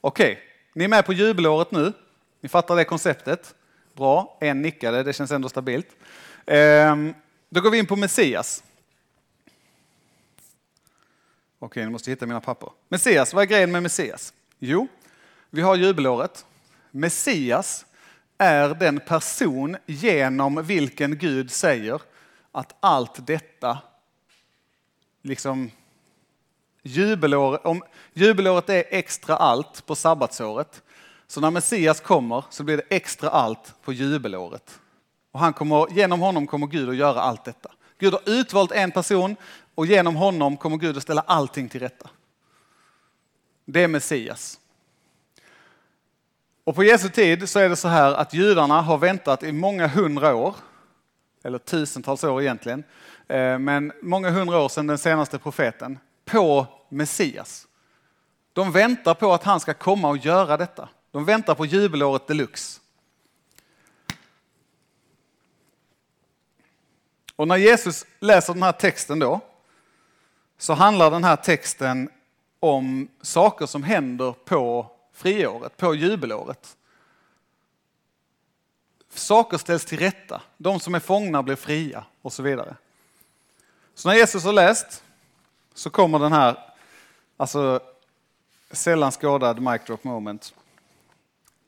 Okej, 0.00 0.32
okay. 0.32 0.44
ni 0.74 0.84
är 0.84 0.88
med 0.88 1.06
på 1.06 1.12
jubelåret 1.12 1.70
nu. 1.70 1.92
Ni 2.40 2.48
fattar 2.48 2.76
det 2.76 2.84
konceptet. 2.84 3.54
Bra, 4.00 4.38
en 4.40 4.62
nickade, 4.62 5.02
det 5.02 5.12
känns 5.12 5.30
ändå 5.30 5.48
stabilt. 5.48 5.86
Ehm, 6.46 7.14
då 7.48 7.60
går 7.60 7.70
vi 7.70 7.78
in 7.78 7.86
på 7.86 7.96
Messias. 7.96 8.64
Okej, 11.58 11.84
nu 11.84 11.90
måste 11.90 12.10
jag 12.10 12.16
hitta 12.16 12.26
mina 12.26 12.40
papper. 12.40 12.70
Messias, 12.88 13.34
vad 13.34 13.42
är 13.42 13.46
grejen 13.46 13.72
med 13.72 13.82
Messias? 13.82 14.32
Jo, 14.58 14.88
vi 15.50 15.62
har 15.62 15.76
jubelåret. 15.76 16.46
Messias 16.90 17.86
är 18.38 18.68
den 18.68 19.00
person 19.00 19.76
genom 19.86 20.62
vilken 20.62 21.18
Gud 21.18 21.50
säger 21.50 22.02
att 22.52 22.76
allt 22.80 23.26
detta, 23.26 23.78
liksom 25.22 25.70
jubelår, 26.82 27.66
om 27.66 27.82
jubelåret 28.12 28.68
är 28.68 28.84
extra 28.88 29.36
allt 29.36 29.86
på 29.86 29.94
sabbatsåret, 29.94 30.82
så 31.30 31.40
när 31.40 31.50
Messias 31.50 32.00
kommer 32.00 32.44
så 32.50 32.64
blir 32.64 32.76
det 32.76 32.82
extra 32.88 33.28
allt 33.28 33.74
på 33.82 33.92
jubelåret. 33.92 34.80
Och 35.32 35.40
han 35.40 35.52
kommer, 35.52 35.86
genom 35.90 36.20
honom 36.20 36.46
kommer 36.46 36.66
Gud 36.66 36.88
att 36.88 36.96
göra 36.96 37.20
allt 37.20 37.44
detta. 37.44 37.70
Gud 37.98 38.12
har 38.12 38.22
utvalt 38.26 38.72
en 38.72 38.90
person 38.90 39.36
och 39.74 39.86
genom 39.86 40.16
honom 40.16 40.56
kommer 40.56 40.76
Gud 40.76 40.96
att 40.96 41.02
ställa 41.02 41.20
allting 41.20 41.68
till 41.68 41.80
rätta. 41.80 42.10
Det 43.64 43.82
är 43.82 43.88
Messias. 43.88 44.60
Och 46.64 46.74
på 46.74 46.84
Jesu 46.84 47.08
tid 47.08 47.48
så 47.48 47.58
är 47.58 47.68
det 47.68 47.76
så 47.76 47.88
här 47.88 48.12
att 48.12 48.34
judarna 48.34 48.80
har 48.80 48.98
väntat 48.98 49.42
i 49.42 49.52
många 49.52 49.86
hundra 49.86 50.34
år, 50.34 50.56
eller 51.44 51.58
tusentals 51.58 52.24
år 52.24 52.42
egentligen, 52.42 52.84
eh, 53.28 53.58
men 53.58 53.92
många 54.02 54.30
hundra 54.30 54.58
år 54.58 54.68
sedan 54.68 54.86
den 54.86 54.98
senaste 54.98 55.38
profeten, 55.38 55.98
på 56.24 56.66
Messias. 56.88 57.66
De 58.52 58.72
väntar 58.72 59.14
på 59.14 59.32
att 59.32 59.44
han 59.44 59.60
ska 59.60 59.74
komma 59.74 60.08
och 60.08 60.16
göra 60.16 60.56
detta. 60.56 60.88
De 61.10 61.24
väntar 61.24 61.54
på 61.54 61.66
jubelåret 61.66 62.26
deluxe. 62.26 62.80
Och 67.36 67.48
när 67.48 67.56
Jesus 67.56 68.06
läser 68.18 68.54
den 68.54 68.62
här 68.62 68.72
texten 68.72 69.18
då, 69.18 69.40
så 70.58 70.72
handlar 70.72 71.10
den 71.10 71.24
här 71.24 71.36
texten 71.36 72.10
om 72.60 73.08
saker 73.22 73.66
som 73.66 73.82
händer 73.82 74.32
på 74.32 74.90
friåret, 75.12 75.76
på 75.76 75.94
jubelåret. 75.94 76.76
Saker 79.14 79.58
ställs 79.58 79.84
till 79.84 79.98
rätta, 79.98 80.42
de 80.56 80.80
som 80.80 80.94
är 80.94 81.00
fångna 81.00 81.42
blir 81.42 81.56
fria 81.56 82.04
och 82.22 82.32
så 82.32 82.42
vidare. 82.42 82.76
Så 83.94 84.08
när 84.08 84.16
Jesus 84.16 84.44
har 84.44 84.52
läst 84.52 85.04
så 85.74 85.90
kommer 85.90 86.18
den 86.18 86.32
här, 86.32 86.74
alltså 87.36 87.80
sällan 88.70 89.12
skådad 89.12 89.62
mic 89.62 89.82
drop 89.86 90.04
moment. 90.04 90.54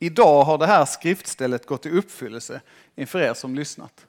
Idag 0.03 0.43
har 0.43 0.57
det 0.57 0.67
här 0.67 0.85
skriftstället 0.85 1.65
gått 1.65 1.85
i 1.85 1.89
uppfyllelse 1.89 2.61
inför 2.95 3.19
er 3.19 3.33
som 3.33 3.55
lyssnat. 3.55 4.05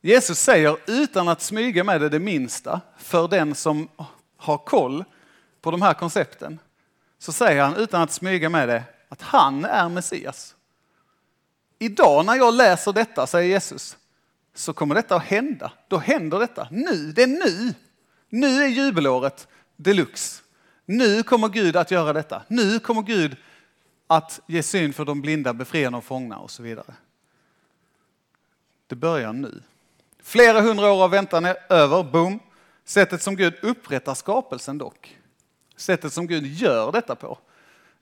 Jesus 0.00 0.38
säger 0.38 0.76
utan 0.86 1.28
att 1.28 1.42
smyga 1.42 1.84
med 1.84 2.00
det 2.00 2.08
det 2.08 2.18
minsta 2.18 2.80
för 2.98 3.28
den 3.28 3.54
som 3.54 3.88
har 4.36 4.58
koll 4.58 5.04
på 5.60 5.70
de 5.70 5.82
här 5.82 5.94
koncepten, 5.94 6.58
så 7.18 7.32
säger 7.32 7.62
han 7.62 7.76
utan 7.76 8.02
att 8.02 8.12
smyga 8.12 8.48
med 8.48 8.68
det 8.68 8.82
att 9.08 9.22
han 9.22 9.64
är 9.64 9.88
Messias. 9.88 10.54
Idag 11.78 12.26
när 12.26 12.34
jag 12.36 12.54
läser 12.54 12.92
detta, 12.92 13.26
säger 13.26 13.48
Jesus, 13.48 13.96
så 14.54 14.72
kommer 14.72 14.94
detta 14.94 15.16
att 15.16 15.24
hända. 15.24 15.72
Då 15.88 15.98
händer 15.98 16.38
detta. 16.38 16.68
Nu, 16.70 17.12
det 17.12 17.22
är 17.22 17.26
nu. 17.26 17.74
Nu 18.28 18.62
är 18.62 18.68
jubelåret 18.68 19.48
deluxe. 19.76 20.42
Nu 20.84 21.22
kommer 21.22 21.48
Gud 21.48 21.76
att 21.76 21.90
göra 21.90 22.12
detta. 22.12 22.42
Nu 22.48 22.78
kommer 22.78 23.02
Gud 23.02 23.36
att 24.16 24.40
ge 24.46 24.62
syn 24.62 24.92
för 24.92 25.04
de 25.04 25.20
blinda, 25.20 25.54
befria 25.54 25.90
de 25.90 26.02
fångna 26.02 26.38
och 26.38 26.50
så 26.50 26.62
vidare. 26.62 26.94
Det 28.86 28.96
börjar 28.96 29.32
nu. 29.32 29.62
Flera 30.22 30.60
hundra 30.60 30.92
år 30.92 31.04
av 31.04 31.10
väntan 31.10 31.44
är 31.44 31.56
över, 31.68 32.02
boom. 32.02 32.40
Sättet 32.84 33.22
som 33.22 33.36
Gud 33.36 33.54
upprättar 33.62 34.14
skapelsen 34.14 34.78
dock, 34.78 35.18
sättet 35.76 36.12
som 36.12 36.26
Gud 36.26 36.46
gör 36.46 36.92
detta 36.92 37.14
på, 37.14 37.38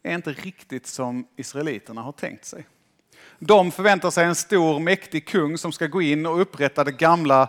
är 0.03 0.15
inte 0.15 0.33
riktigt 0.33 0.87
som 0.87 1.27
israeliterna 1.37 2.03
har 2.03 2.13
tänkt 2.13 2.45
sig. 2.45 2.67
De 3.39 3.71
förväntar 3.71 4.11
sig 4.11 4.25
en 4.25 4.35
stor 4.35 4.79
mäktig 4.79 5.29
kung 5.29 5.59
som 5.59 5.73
ska 5.73 5.87
gå 5.87 6.03
in 6.03 6.27
och 6.27 6.41
upprätta 6.41 6.85
det 6.85 6.93
gamla 6.93 7.49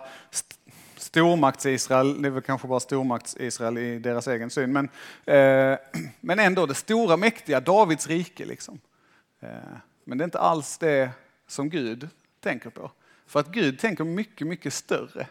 stormakts-Israel, 1.12 2.22
det 2.22 2.28
är 2.28 2.30
väl 2.30 2.42
kanske 2.42 2.68
bara 2.68 2.78
stormakts-Israel 2.78 3.78
i 3.78 3.98
deras 3.98 4.28
egen 4.28 4.50
syn, 4.50 4.72
men, 4.72 4.88
eh, 5.24 5.78
men 6.20 6.38
ändå 6.38 6.66
det 6.66 6.74
stora 6.74 7.16
mäktiga 7.16 7.60
Davids 7.60 8.06
rike. 8.06 8.44
Liksom. 8.44 8.80
Eh, 9.40 9.48
men 10.04 10.18
det 10.18 10.22
är 10.22 10.24
inte 10.24 10.38
alls 10.38 10.78
det 10.78 11.10
som 11.46 11.70
Gud 11.70 12.08
tänker 12.40 12.70
på. 12.70 12.90
För 13.26 13.40
att 13.40 13.48
Gud 13.48 13.78
tänker 13.78 14.04
mycket, 14.04 14.46
mycket 14.46 14.74
större 14.74 15.26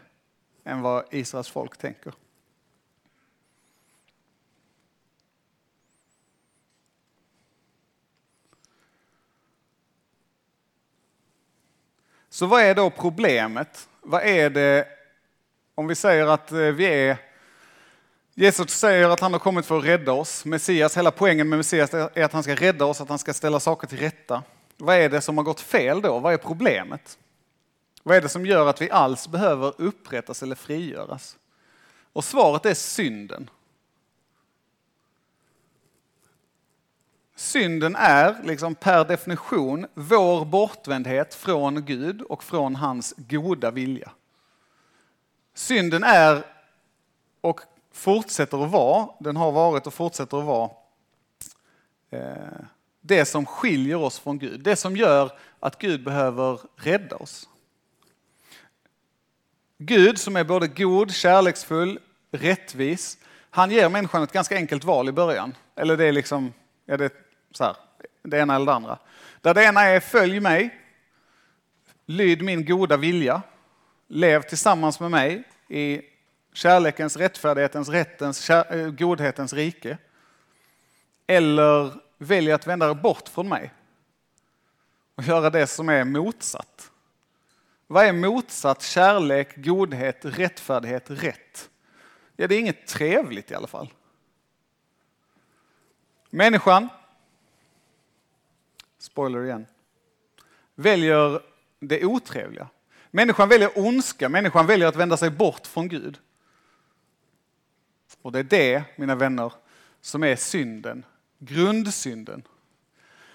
än 0.64 0.80
vad 0.80 1.04
Israels 1.10 1.48
folk 1.48 1.76
tänker. 1.76 2.12
Så 12.28 12.46
vad 12.46 12.62
är 12.62 12.74
då 12.74 12.90
problemet? 12.90 13.88
Vad 14.00 14.22
är 14.22 14.50
det 14.50 15.01
om 15.74 15.86
vi 15.86 15.94
säger 15.94 16.26
att 16.26 16.52
eh, 16.52 16.58
vi 16.58 16.84
är 16.84 17.16
Jesus 18.34 18.70
säger 18.70 19.08
att 19.08 19.20
han 19.20 19.32
har 19.32 19.40
kommit 19.40 19.66
för 19.66 19.78
att 19.78 19.84
rädda 19.84 20.12
oss. 20.12 20.44
Messias, 20.44 20.96
hela 20.96 21.10
poängen 21.10 21.48
med 21.48 21.56
Messias 21.56 21.94
är 21.94 22.24
att 22.24 22.32
han 22.32 22.42
ska 22.42 22.54
rädda 22.54 22.84
oss, 22.84 23.00
att 23.00 23.08
han 23.08 23.18
ska 23.18 23.34
ställa 23.34 23.60
saker 23.60 23.86
till 23.86 23.98
rätta. 23.98 24.42
Vad 24.76 24.96
är 24.96 25.08
det 25.08 25.20
som 25.20 25.36
har 25.36 25.44
gått 25.44 25.60
fel 25.60 26.02
då? 26.02 26.18
Vad 26.18 26.32
är 26.32 26.36
problemet? 26.36 27.18
Vad 28.02 28.16
är 28.16 28.20
det 28.20 28.28
som 28.28 28.46
gör 28.46 28.66
att 28.66 28.80
vi 28.82 28.90
alls 28.90 29.28
behöver 29.28 29.72
upprättas 29.78 30.42
eller 30.42 30.56
frigöras? 30.56 31.36
Och 32.12 32.24
svaret 32.24 32.66
är 32.66 32.74
synden. 32.74 33.50
Synden 37.36 37.96
är 37.96 38.42
liksom 38.44 38.74
per 38.74 39.04
definition 39.04 39.86
vår 39.94 40.44
bortvändhet 40.44 41.34
från 41.34 41.84
Gud 41.84 42.22
och 42.22 42.44
från 42.44 42.76
hans 42.76 43.14
goda 43.16 43.70
vilja. 43.70 44.12
Synden 45.54 46.04
är 46.04 46.44
och 47.40 47.60
fortsätter 47.92 48.64
att 48.64 48.70
vara, 48.70 49.08
den 49.20 49.36
har 49.36 49.52
varit 49.52 49.86
och 49.86 49.94
fortsätter 49.94 50.38
att 50.38 50.44
vara, 50.44 50.70
eh, 52.10 52.64
det 53.00 53.24
som 53.24 53.46
skiljer 53.46 53.96
oss 53.96 54.18
från 54.18 54.38
Gud. 54.38 54.60
Det 54.60 54.76
som 54.76 54.96
gör 54.96 55.32
att 55.60 55.78
Gud 55.78 56.04
behöver 56.04 56.60
rädda 56.76 57.16
oss. 57.16 57.48
Gud 59.78 60.18
som 60.18 60.36
är 60.36 60.44
både 60.44 60.68
god, 60.68 61.12
kärleksfull, 61.14 61.98
rättvis, 62.30 63.18
han 63.50 63.70
ger 63.70 63.88
människan 63.88 64.22
ett 64.22 64.32
ganska 64.32 64.56
enkelt 64.56 64.84
val 64.84 65.08
i 65.08 65.12
början. 65.12 65.54
Eller 65.76 65.96
det 65.96 66.04
är 66.04 66.12
liksom, 66.12 66.52
ja 66.86 66.96
det, 66.96 67.12
så 67.50 67.64
här, 67.64 67.76
det 68.22 68.38
ena 68.38 68.54
eller 68.54 68.66
det 68.66 68.72
andra. 68.72 68.98
Där 69.40 69.54
det 69.54 69.64
ena 69.64 69.82
är 69.82 70.00
följ 70.00 70.40
mig, 70.40 70.80
lyd 72.06 72.42
min 72.42 72.64
goda 72.64 72.96
vilja, 72.96 73.42
lev 74.12 74.42
tillsammans 74.42 75.00
med 75.00 75.10
mig 75.10 75.42
i 75.68 76.02
kärlekens, 76.52 77.16
rättfärdighetens, 77.16 77.88
rättens, 77.88 78.40
kär, 78.40 78.76
eh, 78.76 78.90
godhetens 78.90 79.52
rike. 79.52 79.98
Eller 81.26 81.94
välj 82.18 82.52
att 82.52 82.66
vända 82.66 82.86
dig 82.86 82.94
bort 82.94 83.28
från 83.28 83.48
mig 83.48 83.72
och 85.14 85.22
göra 85.22 85.50
det 85.50 85.66
som 85.66 85.88
är 85.88 86.04
motsatt. 86.04 86.90
Vad 87.86 88.04
är 88.04 88.12
motsatt 88.12 88.82
kärlek, 88.82 89.56
godhet, 89.56 90.18
rättfärdighet, 90.22 91.10
rätt? 91.10 91.70
Ja, 92.36 92.46
det 92.46 92.54
är 92.54 92.60
inget 92.60 92.86
trevligt 92.86 93.50
i 93.50 93.54
alla 93.54 93.66
fall. 93.66 93.92
Människan, 96.30 96.88
spoiler 98.98 99.44
igen, 99.44 99.66
väljer 100.74 101.42
det 101.80 102.04
otrevliga. 102.04 102.68
Människan 103.14 103.48
väljer 103.48 103.70
ondska, 103.74 104.28
människan 104.28 104.66
väljer 104.66 104.88
att 104.88 104.96
vända 104.96 105.16
sig 105.16 105.30
bort 105.30 105.66
från 105.66 105.88
Gud. 105.88 106.18
Och 108.22 108.32
det 108.32 108.38
är 108.38 108.42
det, 108.42 108.84
mina 108.96 109.14
vänner, 109.14 109.52
som 110.00 110.24
är 110.24 110.36
synden, 110.36 111.04
grundsynden. 111.38 112.42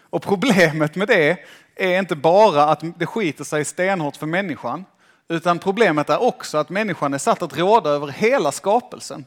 Och 0.10 0.22
problemet 0.22 0.96
med 0.96 1.08
det 1.08 1.38
är 1.76 2.00
inte 2.00 2.16
bara 2.16 2.64
att 2.64 2.84
det 3.00 3.06
skiter 3.06 3.44
sig 3.44 3.66
stenhårt 3.66 4.16
för 4.16 4.26
människan, 4.28 4.86
utan 5.28 5.60
problemet 5.60 6.10
är 6.10 6.22
också 6.22 6.58
att 6.58 6.70
människan 6.70 7.14
är 7.14 7.18
satt 7.18 7.42
att 7.42 7.58
råda 7.58 7.90
över 7.90 8.08
hela 8.08 8.52
skapelsen. 8.52 9.26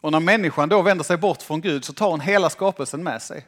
Och 0.00 0.12
när 0.12 0.20
människan 0.20 0.68
då 0.68 0.82
vänder 0.82 1.04
sig 1.04 1.16
bort 1.16 1.42
från 1.42 1.60
Gud 1.60 1.84
så 1.84 1.92
tar 1.92 2.10
hon 2.10 2.20
hela 2.20 2.50
skapelsen 2.50 3.04
med 3.04 3.22
sig. 3.22 3.46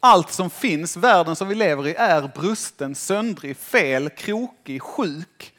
Allt 0.00 0.32
som 0.32 0.50
finns, 0.50 0.96
världen 0.96 1.36
som 1.36 1.48
vi 1.48 1.54
lever 1.54 1.86
i, 1.86 1.94
är 1.94 2.30
brusten, 2.34 2.94
söndrig, 2.94 3.56
fel, 3.56 4.10
krokig, 4.10 4.82
sjuk. 4.82 5.54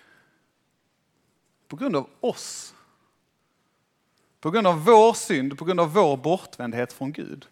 På 1.68 1.76
grund 1.76 1.96
av 1.96 2.10
oss. 2.20 2.74
På 4.40 4.52
grund 4.52 4.68
av 4.68 4.86
vår 4.86 5.14
synd, 5.14 5.58
på 5.58 5.66
grund 5.66 5.80
av 5.80 5.94
vår 5.94 6.18
bortvändhet 6.18 6.94
från 6.94 7.12
Gud. 7.12 7.48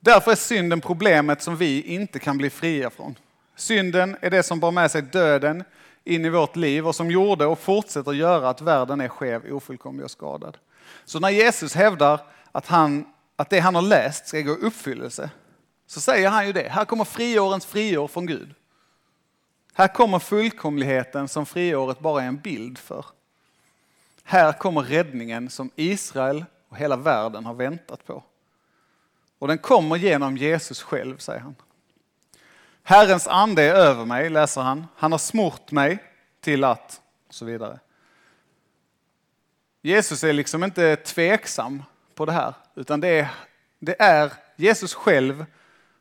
Därför 0.00 0.30
är 0.30 0.36
synden 0.36 0.80
problemet 0.80 1.42
som 1.42 1.56
vi 1.56 1.82
inte 1.82 2.18
kan 2.18 2.38
bli 2.38 2.50
fria 2.50 2.90
från. 2.90 3.14
Synden 3.56 4.16
är 4.20 4.30
det 4.30 4.42
som 4.42 4.60
bar 4.60 4.70
med 4.70 4.90
sig 4.90 5.02
döden 5.02 5.64
in 6.04 6.24
i 6.24 6.28
vårt 6.28 6.56
liv 6.56 6.86
och 6.86 6.94
som 6.94 7.10
gjorde 7.10 7.46
och 7.46 7.58
fortsätter 7.58 8.12
göra 8.12 8.48
att 8.48 8.60
världen 8.60 9.00
är 9.00 9.08
skev, 9.08 9.52
ofullkomlig 9.52 10.04
och 10.04 10.10
skadad. 10.10 10.58
Så 11.04 11.20
när 11.20 11.30
Jesus 11.30 11.74
hävdar 11.74 12.20
att, 12.52 12.66
han, 12.66 13.06
att 13.40 13.50
det 13.50 13.60
han 13.60 13.74
har 13.74 13.82
läst 13.82 14.26
ska 14.26 14.40
gå 14.40 14.52
i 14.52 14.60
uppfyllelse, 14.60 15.30
så 15.86 16.00
säger 16.00 16.28
han 16.28 16.46
ju 16.46 16.52
det. 16.52 16.68
Här 16.68 16.84
kommer 16.84 17.04
friårens 17.04 17.66
friår 17.66 18.08
från 18.08 18.26
Gud. 18.26 18.54
Här 19.72 19.88
kommer 19.88 20.18
fullkomligheten 20.18 21.28
som 21.28 21.46
friåret 21.46 22.00
bara 22.00 22.22
är 22.22 22.26
en 22.26 22.40
bild 22.40 22.78
för. 22.78 23.06
Här 24.22 24.52
kommer 24.52 24.82
räddningen 24.82 25.50
som 25.50 25.70
Israel 25.76 26.44
och 26.68 26.76
hela 26.76 26.96
världen 26.96 27.46
har 27.46 27.54
väntat 27.54 28.06
på. 28.06 28.24
Och 29.38 29.48
den 29.48 29.58
kommer 29.58 29.96
genom 29.96 30.36
Jesus 30.36 30.82
själv, 30.82 31.18
säger 31.18 31.40
han. 31.40 31.54
Herrens 32.82 33.26
ande 33.26 33.62
är 33.62 33.74
över 33.74 34.04
mig, 34.04 34.30
läser 34.30 34.60
han. 34.60 34.86
Han 34.96 35.12
har 35.12 35.18
smort 35.18 35.70
mig 35.70 35.98
till 36.40 36.64
att, 36.64 37.00
och 37.28 37.34
så 37.34 37.44
vidare. 37.44 37.78
Jesus 39.82 40.24
är 40.24 40.32
liksom 40.32 40.64
inte 40.64 40.96
tveksam 40.96 41.82
på 42.20 42.26
det 42.26 42.32
här, 42.32 42.54
utan 42.74 43.00
det 43.00 43.08
är, 43.08 43.28
det 43.78 44.02
är 44.02 44.32
Jesus 44.56 44.94
själv 44.94 45.46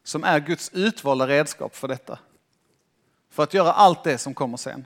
som 0.03 0.23
är 0.23 0.39
Guds 0.39 0.69
utvalda 0.73 1.27
redskap 1.27 1.75
för 1.75 1.87
detta. 1.87 2.19
För 3.29 3.43
att 3.43 3.53
göra 3.53 3.71
allt 3.71 4.03
det 4.03 4.17
som 4.17 4.33
kommer 4.33 4.57
sen. 4.57 4.85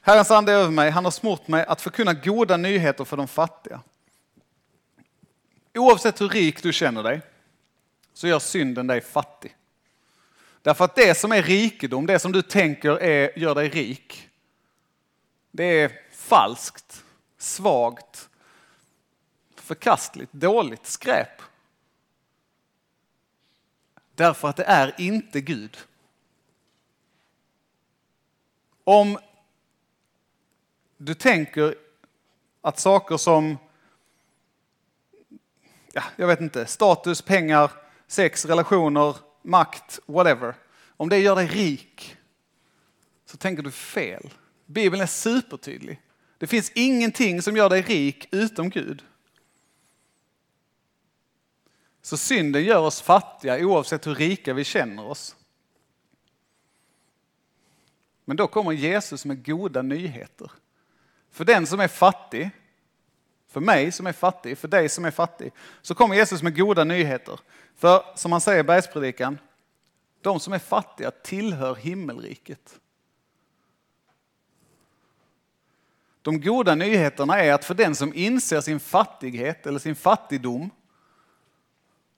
Herrens 0.00 0.30
ande 0.30 0.52
är 0.52 0.56
över 0.56 0.70
mig, 0.70 0.90
han 0.90 1.04
har 1.04 1.10
smort 1.10 1.48
mig 1.48 1.64
att 1.64 1.80
förkunna 1.80 2.14
goda 2.14 2.56
nyheter 2.56 3.04
för 3.04 3.16
de 3.16 3.28
fattiga. 3.28 3.80
Oavsett 5.74 6.20
hur 6.20 6.28
rik 6.28 6.62
du 6.62 6.72
känner 6.72 7.02
dig 7.02 7.20
så 8.14 8.28
gör 8.28 8.38
synden 8.38 8.86
dig 8.86 9.00
fattig. 9.00 9.56
Därför 10.62 10.84
att 10.84 10.94
det 10.94 11.14
som 11.18 11.32
är 11.32 11.42
rikedom, 11.42 12.06
det 12.06 12.18
som 12.18 12.32
du 12.32 12.42
tänker 12.42 13.02
är, 13.02 13.38
gör 13.38 13.54
dig 13.54 13.68
rik, 13.68 14.28
det 15.50 15.64
är 15.64 15.92
falskt, 16.12 17.04
svagt, 17.38 18.27
förkastligt, 19.68 20.32
dåligt, 20.32 20.86
skräp. 20.86 21.42
Därför 24.14 24.48
att 24.48 24.56
det 24.56 24.64
är 24.64 24.94
inte 24.98 25.40
Gud. 25.40 25.78
Om 28.84 29.18
du 30.96 31.14
tänker 31.14 31.74
att 32.60 32.78
saker 32.78 33.16
som, 33.16 33.58
ja, 35.92 36.02
jag 36.16 36.26
vet 36.26 36.40
inte, 36.40 36.66
status, 36.66 37.22
pengar, 37.22 37.70
sex, 38.06 38.44
relationer, 38.44 39.16
makt, 39.42 39.98
whatever. 40.06 40.54
Om 40.96 41.08
det 41.08 41.18
gör 41.18 41.36
dig 41.36 41.46
rik 41.46 42.16
så 43.24 43.36
tänker 43.36 43.62
du 43.62 43.70
fel. 43.70 44.30
Bibeln 44.66 45.02
är 45.02 45.06
supertydlig. 45.06 46.02
Det 46.38 46.46
finns 46.46 46.72
ingenting 46.74 47.42
som 47.42 47.56
gör 47.56 47.68
dig 47.68 47.82
rik 47.82 48.28
utom 48.30 48.70
Gud. 48.70 49.04
Så 52.02 52.16
synden 52.16 52.64
gör 52.64 52.80
oss 52.80 53.00
fattiga 53.00 53.66
oavsett 53.66 54.06
hur 54.06 54.14
rika 54.14 54.54
vi 54.54 54.64
känner 54.64 55.06
oss. 55.06 55.36
Men 58.24 58.36
då 58.36 58.46
kommer 58.46 58.72
Jesus 58.72 59.24
med 59.24 59.46
goda 59.46 59.82
nyheter. 59.82 60.50
För 61.30 61.44
den 61.44 61.66
som 61.66 61.80
är 61.80 61.88
fattig, 61.88 62.50
för 63.48 63.60
mig 63.60 63.92
som 63.92 64.06
är 64.06 64.12
fattig, 64.12 64.58
för 64.58 64.68
dig 64.68 64.88
som 64.88 65.04
är 65.04 65.10
fattig, 65.10 65.52
så 65.82 65.94
kommer 65.94 66.14
Jesus 66.14 66.42
med 66.42 66.56
goda 66.56 66.84
nyheter. 66.84 67.40
För 67.76 68.02
som 68.14 68.32
han 68.32 68.40
säger 68.40 68.60
i 68.60 68.62
bergspredikan, 68.62 69.38
de 70.20 70.40
som 70.40 70.52
är 70.52 70.58
fattiga 70.58 71.10
tillhör 71.10 71.74
himmelriket. 71.74 72.80
De 76.22 76.40
goda 76.40 76.74
nyheterna 76.74 77.40
är 77.40 77.52
att 77.52 77.64
för 77.64 77.74
den 77.74 77.94
som 77.94 78.14
inser 78.14 78.60
sin 78.60 78.80
fattighet 78.80 79.66
eller 79.66 79.78
sin 79.78 79.96
fattigdom 79.96 80.70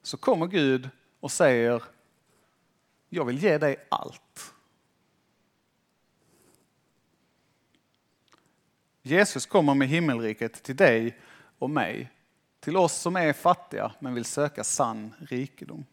så 0.01 0.17
kommer 0.17 0.47
Gud 0.47 0.89
och 1.19 1.31
säger, 1.31 1.83
jag 3.09 3.25
vill 3.25 3.43
ge 3.43 3.57
dig 3.57 3.75
allt. 3.89 4.53
Jesus 9.01 9.45
kommer 9.45 9.73
med 9.73 9.87
himmelriket 9.87 10.63
till 10.63 10.75
dig 10.75 11.19
och 11.59 11.69
mig, 11.69 12.11
till 12.59 12.77
oss 12.77 12.93
som 12.93 13.15
är 13.15 13.33
fattiga 13.33 13.91
men 13.99 14.13
vill 14.13 14.25
söka 14.25 14.63
sann 14.63 15.13
rikedom. 15.19 15.85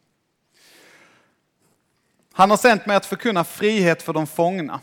Han 2.33 2.51
har 2.51 2.57
sänt 2.57 2.87
mig 2.87 2.97
att 2.97 3.07
förkunna 3.07 3.45
frihet 3.45 4.03
för 4.03 4.13
de 4.13 4.27
fångna. 4.27 4.81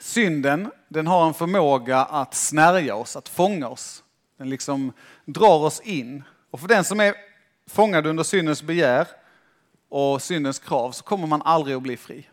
Synden, 0.00 0.72
den 0.88 1.06
har 1.06 1.26
en 1.26 1.34
förmåga 1.34 1.98
att 1.98 2.34
snärja 2.34 2.94
oss, 2.94 3.16
att 3.16 3.28
fånga 3.28 3.68
oss. 3.68 4.04
Den 4.36 4.50
liksom 4.50 4.92
drar 5.24 5.58
oss 5.58 5.80
in. 5.80 6.22
Och 6.50 6.60
för 6.60 6.68
den 6.68 6.84
som 6.84 7.00
är 7.00 7.14
fångad 7.70 8.06
under 8.06 8.24
syndens 8.24 8.62
begär 8.62 9.08
och 9.88 10.22
syndens 10.22 10.58
krav 10.58 10.92
så 10.92 11.04
kommer 11.04 11.26
man 11.26 11.42
aldrig 11.42 11.76
att 11.76 11.82
bli 11.82 11.96
fri. 11.96 12.28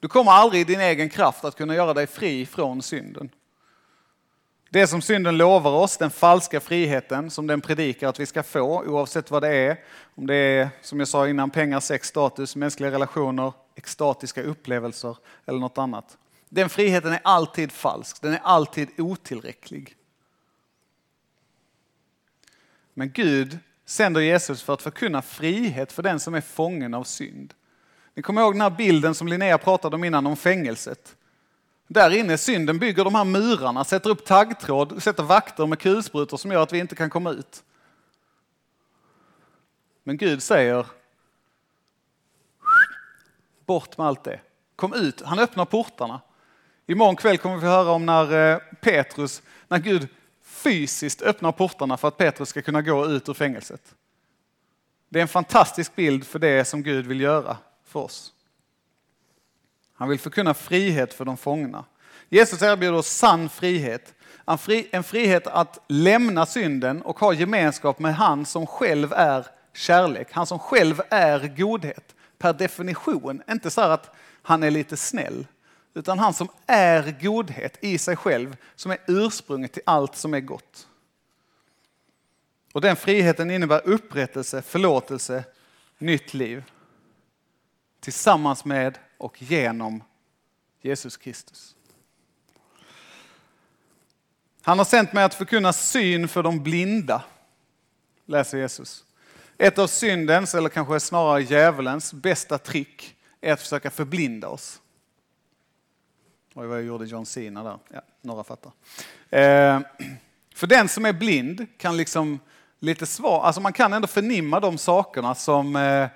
Du 0.00 0.08
kommer 0.08 0.32
aldrig 0.32 0.60
i 0.60 0.64
din 0.64 0.80
egen 0.80 1.10
kraft 1.10 1.44
att 1.44 1.56
kunna 1.56 1.74
göra 1.74 1.94
dig 1.94 2.06
fri 2.06 2.46
från 2.46 2.82
synden. 2.82 3.30
Det 4.70 4.86
som 4.86 5.02
synden 5.02 5.36
lovar 5.36 5.70
oss, 5.70 5.96
den 5.96 6.10
falska 6.10 6.60
friheten 6.60 7.30
som 7.30 7.46
den 7.46 7.60
predikar 7.60 8.08
att 8.08 8.20
vi 8.20 8.26
ska 8.26 8.42
få 8.42 8.84
oavsett 8.84 9.30
vad 9.30 9.42
det 9.42 9.56
är. 9.56 9.80
Om 10.14 10.26
det 10.26 10.34
är, 10.34 10.68
som 10.80 10.98
jag 10.98 11.08
sa 11.08 11.28
innan, 11.28 11.50
pengar, 11.50 11.80
sex, 11.80 12.08
status, 12.08 12.56
mänskliga 12.56 12.90
relationer, 12.90 13.52
extatiska 13.74 14.42
upplevelser 14.42 15.16
eller 15.46 15.58
något 15.58 15.78
annat. 15.78 16.18
Den 16.48 16.68
friheten 16.68 17.12
är 17.12 17.20
alltid 17.24 17.72
falsk, 17.72 18.22
den 18.22 18.32
är 18.32 18.40
alltid 18.42 18.88
otillräcklig. 19.00 19.96
Men 22.94 23.10
Gud 23.10 23.58
sänder 23.84 24.20
Jesus 24.20 24.62
för 24.62 24.74
att 24.74 24.82
förkunna 24.82 25.22
frihet 25.22 25.92
för 25.92 26.02
den 26.02 26.20
som 26.20 26.34
är 26.34 26.40
fången 26.40 26.94
av 26.94 27.04
synd. 27.04 27.54
Ni 28.14 28.22
kommer 28.22 28.42
ihåg 28.42 28.54
den 28.54 28.60
här 28.60 28.70
bilden 28.70 29.14
som 29.14 29.28
Linnea 29.28 29.58
pratade 29.58 29.96
om 29.96 30.04
innan 30.04 30.26
om 30.26 30.36
fängelset. 30.36 31.16
Där 31.86 32.10
inne, 32.10 32.38
synden 32.38 32.78
bygger 32.78 33.04
de 33.04 33.14
här 33.14 33.24
murarna, 33.24 33.84
sätter 33.84 34.10
upp 34.10 34.24
taggtråd, 34.24 35.02
sätter 35.02 35.22
vakter 35.22 35.66
med 35.66 35.78
kulsprutor 35.78 36.36
som 36.36 36.52
gör 36.52 36.62
att 36.62 36.72
vi 36.72 36.78
inte 36.78 36.94
kan 36.94 37.10
komma 37.10 37.30
ut. 37.30 37.62
Men 40.04 40.16
Gud 40.16 40.42
säger, 40.42 40.86
bort 43.66 43.98
med 43.98 44.06
allt 44.06 44.24
det. 44.24 44.40
Kom 44.76 44.94
ut, 44.94 45.22
han 45.24 45.38
öppnar 45.38 45.64
portarna. 45.64 46.20
Imorgon 46.86 47.16
kväll 47.16 47.38
kommer 47.38 47.56
vi 47.56 47.66
höra 47.66 47.90
om 47.90 48.06
när 48.06 48.52
eh, 48.52 48.58
Petrus, 48.80 49.42
när 49.68 49.78
Gud 49.78 50.08
fysiskt 50.62 51.22
öppnar 51.22 51.52
portarna 51.52 51.96
för 51.96 52.08
att 52.08 52.16
Petrus 52.16 52.48
ska 52.48 52.62
kunna 52.62 52.82
gå 52.82 53.06
ut 53.06 53.28
ur 53.28 53.34
fängelset. 53.34 53.94
Det 55.08 55.18
är 55.18 55.22
en 55.22 55.28
fantastisk 55.28 55.96
bild 55.96 56.26
för 56.26 56.38
det 56.38 56.64
som 56.64 56.82
Gud 56.82 57.06
vill 57.06 57.20
göra 57.20 57.56
för 57.84 58.00
oss. 58.00 58.32
Han 59.94 60.08
vill 60.08 60.18
förkunna 60.18 60.54
frihet 60.54 61.14
för 61.14 61.24
de 61.24 61.36
fångna. 61.36 61.84
Jesus 62.28 62.62
erbjuder 62.62 62.98
oss 62.98 63.08
sann 63.08 63.48
frihet. 63.48 64.14
En 64.90 65.02
frihet 65.04 65.46
att 65.46 65.78
lämna 65.88 66.46
synden 66.46 67.02
och 67.02 67.18
ha 67.18 67.32
gemenskap 67.32 67.98
med 67.98 68.14
han 68.14 68.46
som 68.46 68.66
själv 68.66 69.12
är 69.12 69.46
kärlek. 69.74 70.28
Han 70.32 70.46
som 70.46 70.58
själv 70.58 71.02
är 71.08 71.56
godhet. 71.56 72.14
Per 72.38 72.52
definition, 72.52 73.42
inte 73.50 73.70
så 73.70 73.80
att 73.80 74.14
han 74.42 74.62
är 74.62 74.70
lite 74.70 74.96
snäll. 74.96 75.46
Utan 75.94 76.18
han 76.18 76.34
som 76.34 76.48
är 76.66 77.18
godhet 77.20 77.78
i 77.80 77.98
sig 77.98 78.16
själv, 78.16 78.56
som 78.74 78.90
är 78.90 78.98
ursprunget 79.06 79.72
till 79.72 79.82
allt 79.86 80.16
som 80.16 80.34
är 80.34 80.40
gott. 80.40 80.88
Och 82.72 82.80
den 82.80 82.96
friheten 82.96 83.50
innebär 83.50 83.88
upprättelse, 83.88 84.62
förlåtelse, 84.62 85.44
nytt 85.98 86.34
liv. 86.34 86.64
Tillsammans 88.00 88.64
med 88.64 88.98
och 89.18 89.42
genom 89.42 90.02
Jesus 90.80 91.16
Kristus. 91.16 91.74
Han 94.62 94.78
har 94.78 94.84
sänt 94.84 95.12
mig 95.12 95.24
att 95.24 95.34
förkunna 95.34 95.72
syn 95.72 96.28
för 96.28 96.42
de 96.42 96.62
blinda, 96.62 97.22
läser 98.26 98.58
Jesus. 98.58 99.04
Ett 99.58 99.78
av 99.78 99.86
syndens, 99.86 100.54
eller 100.54 100.68
kanske 100.68 101.00
snarare 101.00 101.42
djävulens, 101.42 102.12
bästa 102.12 102.58
trick 102.58 103.16
är 103.40 103.52
att 103.52 103.60
försöka 103.60 103.90
förblinda 103.90 104.48
oss. 104.48 104.81
Oj, 106.54 106.66
vad 106.66 106.78
jag 106.78 106.84
gjorde 106.84 107.04
John 107.04 107.26
Cena 107.26 107.62
där. 107.62 107.78
Ja, 107.88 108.00
några 108.20 108.44
fattar. 108.44 108.72
Eh, 109.30 109.80
för 110.54 110.66
den 110.66 110.88
som 110.88 111.04
är 111.04 111.12
blind 111.12 111.66
kan 111.78 111.96
liksom 111.96 112.40
lite 112.78 113.06
svar, 113.06 113.42
alltså 113.42 113.60
man 113.60 113.72
kan 113.72 113.92
ändå 113.92 114.08
förnimma 114.08 114.60
de 114.60 114.78
sakerna 114.78 115.34
som, 115.34 115.76
eh, 115.76 116.08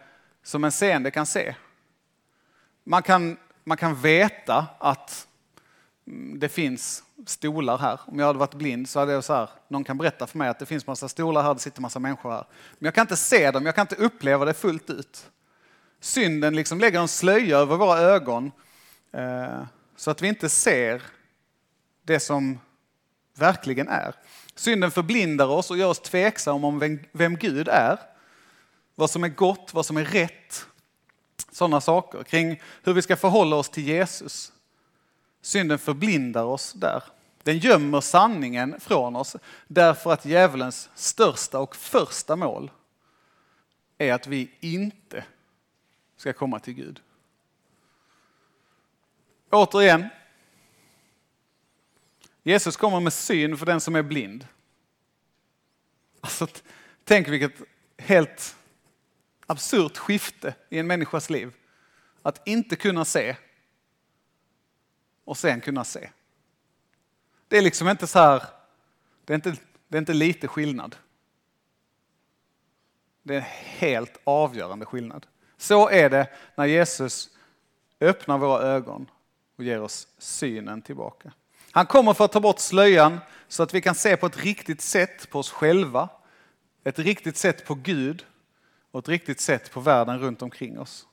som 0.43 0.65
en 0.65 0.73
seende 0.73 1.11
kan 1.11 1.27
se. 1.27 1.55
Man 2.85 3.03
kan, 3.03 3.37
man 3.65 3.77
kan 3.77 4.01
veta 4.01 4.67
att 4.79 5.29
mm, 6.07 6.39
det 6.39 6.49
finns 6.49 7.03
stolar 7.27 7.79
här. 7.79 8.01
Om 8.07 8.19
jag 8.19 8.27
hade 8.27 8.39
varit 8.39 8.55
blind 8.55 8.89
så 8.89 8.99
hade 8.99 9.13
jag 9.13 9.25
så 9.25 9.33
här, 9.33 9.49
någon 9.69 9.85
kan 9.85 9.99
berätta 9.99 10.27
för 10.27 10.39
mig 10.39 10.49
att 10.49 10.59
det 10.59 10.67
finns 10.67 10.87
massa 10.87 11.09
stolar 11.09 11.43
här, 11.43 11.55
det 11.55 11.61
sitter 11.61 11.83
massa 11.83 11.99
människor 11.99 12.31
här. 12.31 12.47
Men 12.79 12.87
jag 12.87 12.95
kan 12.95 13.03
inte 13.03 13.17
se 13.17 13.51
dem, 13.51 13.67
jag 13.67 13.75
kan 13.75 13.83
inte 13.83 13.97
uppleva 13.97 14.45
det 14.45 14.55
fullt 14.55 14.91
ut. 14.91 15.31
Synden 16.01 16.57
liksom 16.57 16.81
lägger 16.81 17.01
en 17.01 17.09
slöja 17.09 17.59
över 17.59 17.77
våra 17.77 17.99
ögon. 17.99 18.53
Eh, 19.13 19.63
så 19.97 20.11
att 20.11 20.23
vi 20.23 20.29
inte 20.29 20.49
ser 20.49 21.03
det 22.03 22.21
som 22.21 22.59
verkligen 23.35 23.89
är. 23.89 24.15
Synden 24.55 24.91
förblindar 24.91 25.47
oss 25.47 25.71
och 25.71 25.79
gör 25.79 25.89
oss 25.89 26.01
tveksamma 26.01 26.67
om 26.67 26.79
vem, 26.79 26.99
vem 27.13 27.37
Gud 27.37 27.69
är. 27.69 27.99
Vad 28.95 29.11
som 29.11 29.25
är 29.25 29.29
gott, 29.29 29.75
vad 29.75 29.87
som 29.87 29.97
är 29.97 30.05
rätt. 30.05 30.67
Sådana 31.53 31.81
saker 31.81 32.23
kring 32.23 32.61
hur 32.83 32.93
vi 32.93 33.03
ska 33.03 33.17
förhålla 33.17 33.57
oss 33.57 33.69
till 33.69 33.87
Jesus. 33.89 34.53
Synden 35.43 35.79
förblindar 35.79 36.45
oss 36.45 36.73
där. 36.73 37.03
Den 37.43 37.59
gömmer 37.59 38.01
sanningen 38.01 38.81
från 38.81 39.17
oss 39.17 39.37
därför 39.67 40.13
att 40.13 40.25
djävulens 40.25 40.91
största 40.95 41.59
och 41.59 41.77
första 41.77 42.37
mål 42.37 42.71
är 43.99 44.13
att 44.13 44.27
vi 44.27 44.51
inte 44.61 45.25
ska 46.17 46.33
komma 46.33 46.59
till 46.59 46.75
Gud. 46.75 47.01
Återigen, 49.51 50.09
Jesus 52.43 52.77
kommer 52.77 53.01
med 53.01 53.13
syn 53.13 53.57
för 53.57 53.67
den 53.67 53.81
som 53.81 53.97
är 53.97 54.03
blind. 54.03 54.47
Alltså, 56.21 56.47
tänk 57.05 57.29
vilket 57.29 57.53
helt 57.99 58.57
absurt 59.47 59.97
skifte 59.97 60.55
i 60.69 60.79
en 60.79 60.87
människas 60.87 61.31
liv. 61.31 61.55
Att 62.23 62.49
inte 62.49 62.77
kunna 62.77 63.05
se 63.05 63.37
och 65.25 65.37
sen 65.37 65.61
kunna 65.61 65.85
se. 65.85 66.11
Det 67.49 67.59
är 67.59 67.63
liksom 67.63 67.89
inte 67.89 68.07
så 68.07 68.19
här, 68.19 68.43
det 69.25 69.33
är 69.33 69.35
inte, 69.35 69.57
det 69.89 69.97
är 69.97 70.01
inte 70.01 70.15
lite 70.15 70.49
skillnad. 70.49 70.97
Det 73.23 73.35
är 73.35 73.39
en 73.39 73.45
helt 73.79 74.21
avgörande 74.25 74.87
skillnad. 74.87 75.27
Så 75.57 75.89
är 75.89 76.11
det 76.11 76.31
när 76.55 76.65
Jesus 76.65 77.31
öppnar 78.01 78.39
våra 78.39 78.63
ögon 78.63 79.11
och 79.57 79.65
ger 79.65 79.81
oss 79.81 80.09
synen 80.19 80.83
tillbaka. 80.83 81.33
Han 81.71 81.87
kommer 81.87 82.15
för 82.15 82.25
att 82.25 82.33
ta 82.33 82.41
bort 82.41 82.59
slöjan 82.59 83.21
så 83.49 83.63
att 83.63 83.75
vi 83.75 83.81
kan 83.81 83.95
se 83.95 84.17
på 84.17 84.27
ett 84.27 84.45
riktigt 84.45 84.81
sätt 84.81 85.31
på 85.31 85.39
oss 85.39 85.51
själva, 85.51 86.09
ett 86.85 86.99
riktigt 86.99 87.37
sätt 87.37 87.65
på 87.65 87.75
Gud 87.75 88.25
och 88.91 88.99
ett 88.99 89.09
riktigt 89.09 89.41
sätt 89.41 89.71
på 89.71 89.81
världen 89.81 90.19
runt 90.19 90.43
omkring 90.43 90.79
oss. 90.79 91.07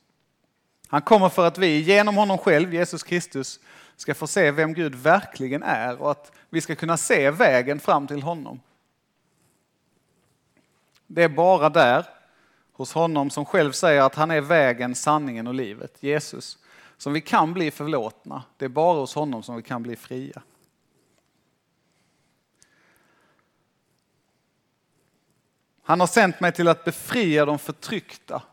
Han 0.88 1.02
kommer 1.02 1.30
för 1.30 1.48
att 1.48 1.58
vi 1.58 1.80
genom 1.80 2.16
honom 2.16 2.38
själv, 2.38 2.74
Jesus 2.74 3.04
Kristus, 3.04 3.60
ska 3.96 4.14
få 4.14 4.28
se 4.28 4.52
vem 4.52 4.74
Gud 4.74 4.96
verkligen 4.96 5.64
är 5.64 6.02
och 6.02 6.12
att 6.12 6.32
vi 6.50 6.62
ska 6.62 6.76
kunna 6.76 6.98
se 6.98 7.32
vägen 7.32 7.80
fram 7.80 8.08
till 8.08 8.24
honom. 8.24 8.60
Det 11.08 11.24
är 11.24 11.30
bara 11.30 11.70
där, 11.70 12.06
hos 12.74 12.94
honom 12.94 13.30
som 13.30 13.46
själv 13.46 13.72
säger 13.72 14.02
att 14.02 14.16
han 14.16 14.32
är 14.32 14.42
vägen, 14.42 14.96
sanningen 14.96 15.48
och 15.48 15.54
livet, 15.54 15.98
Jesus, 16.00 16.58
som 17.04 17.14
vi 17.14 17.22
kan 17.22 17.54
bli 17.54 17.72
förlåtna. 17.72 18.44
Det 18.58 18.66
är 18.66 18.70
bara 18.70 19.00
hos 19.00 19.16
honom 19.16 19.44
som 19.44 19.56
vi 19.56 19.62
kan 19.62 19.84
bli 19.84 19.96
fria. 19.96 20.42
Han 25.82 26.00
har 26.00 26.08
sänt 26.08 26.40
mig 26.40 26.52
till 26.52 26.68
att 26.68 26.86
befria 26.86 27.46
de 27.46 27.60
förtryckta, 27.60 28.44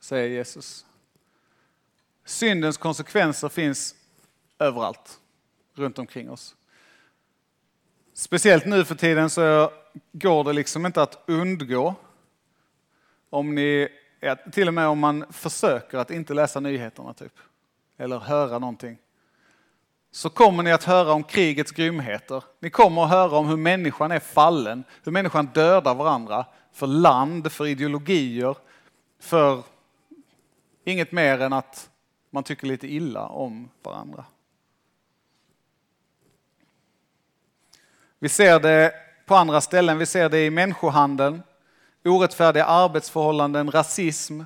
säger 0.00 0.28
Jesus. 0.28 0.86
Syndens 2.24 2.76
konsekvenser 2.76 3.48
finns 3.48 3.94
överallt 4.58 5.20
runt 5.74 5.98
omkring 5.98 6.30
oss. 6.30 6.56
Speciellt 8.12 8.66
nu 8.66 8.84
för 8.84 8.94
tiden 8.94 9.30
så 9.30 9.72
går 10.12 10.44
det 10.44 10.52
liksom 10.52 10.86
inte 10.86 11.02
att 11.02 11.24
undgå. 11.26 11.94
Om 13.30 13.54
ni, 13.54 13.88
till 14.52 14.68
och 14.68 14.74
med 14.74 14.86
om 14.86 14.98
man 14.98 15.24
försöker 15.30 15.98
att 15.98 16.10
inte 16.10 16.34
läsa 16.34 16.60
nyheterna 16.60 17.14
typ, 17.14 17.38
eller 17.96 18.18
höra 18.18 18.58
någonting, 18.58 18.98
så 20.10 20.30
kommer 20.30 20.62
ni 20.62 20.72
att 20.72 20.84
höra 20.84 21.12
om 21.12 21.24
krigets 21.24 21.72
grymheter. 21.72 22.44
Ni 22.60 22.70
kommer 22.70 23.04
att 23.04 23.10
höra 23.10 23.38
om 23.38 23.48
hur 23.48 23.56
människan 23.56 24.10
är 24.10 24.18
fallen, 24.18 24.84
hur 25.04 25.12
människan 25.12 25.46
dödar 25.46 25.94
varandra 25.94 26.46
för 26.72 26.86
land, 26.86 27.52
för 27.52 27.66
ideologier, 27.66 28.56
för 29.20 29.62
inget 30.84 31.12
mer 31.12 31.40
än 31.40 31.52
att 31.52 31.90
man 32.30 32.44
tycker 32.44 32.66
lite 32.66 32.92
illa 32.92 33.26
om 33.26 33.70
varandra. 33.82 34.24
Vi 38.18 38.28
ser 38.28 38.60
det 38.60 38.92
på 39.26 39.34
andra 39.34 39.60
ställen, 39.60 39.98
vi 39.98 40.06
ser 40.06 40.28
det 40.28 40.46
i 40.46 40.50
människohandeln, 40.50 41.42
orättfärdiga 42.04 42.64
arbetsförhållanden, 42.64 43.70
rasism, 43.70 44.42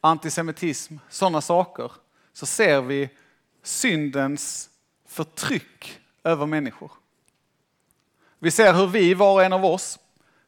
antisemitism, 0.00 0.96
sådana 1.08 1.40
saker. 1.40 1.92
Så 2.32 2.46
ser 2.46 2.80
vi 2.80 3.10
syndens 3.62 4.70
förtryck 5.08 6.00
över 6.24 6.46
människor. 6.46 6.90
Vi 8.38 8.50
ser 8.50 8.74
hur 8.74 8.86
vi, 8.86 9.14
var 9.14 9.32
och 9.32 9.42
en 9.42 9.52
av 9.52 9.64
oss, 9.64 9.98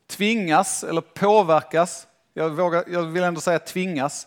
tvingas 0.07 0.85
eller 0.85 1.01
påverkas, 1.01 2.07
jag, 2.35 2.51
vågar, 2.51 2.85
jag 2.89 3.03
vill 3.03 3.23
ändå 3.23 3.41
säga 3.41 3.59
tvingas, 3.59 4.27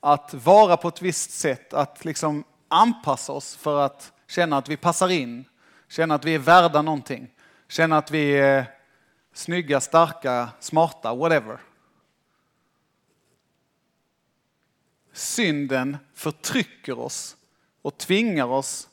att 0.00 0.34
vara 0.34 0.76
på 0.76 0.88
ett 0.88 1.02
visst 1.02 1.30
sätt, 1.30 1.74
att 1.74 2.04
liksom 2.04 2.44
anpassa 2.68 3.32
oss 3.32 3.56
för 3.56 3.80
att 3.80 4.12
känna 4.28 4.58
att 4.58 4.68
vi 4.68 4.76
passar 4.76 5.08
in, 5.08 5.44
känna 5.88 6.14
att 6.14 6.24
vi 6.24 6.34
är 6.34 6.38
värda 6.38 6.82
någonting, 6.82 7.30
känna 7.68 7.98
att 7.98 8.10
vi 8.10 8.38
är 8.38 8.73
snygga, 9.34 9.80
starka, 9.80 10.48
smarta, 10.60 11.14
whatever. 11.14 11.58
Synden 15.12 15.96
förtrycker 16.14 16.98
oss 16.98 17.36
och 17.82 17.98
tvingar 17.98 18.46
oss 18.46 18.88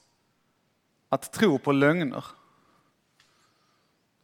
att 1.09 1.31
tro 1.31 1.59
på 1.59 1.71
lögner. 1.71 2.25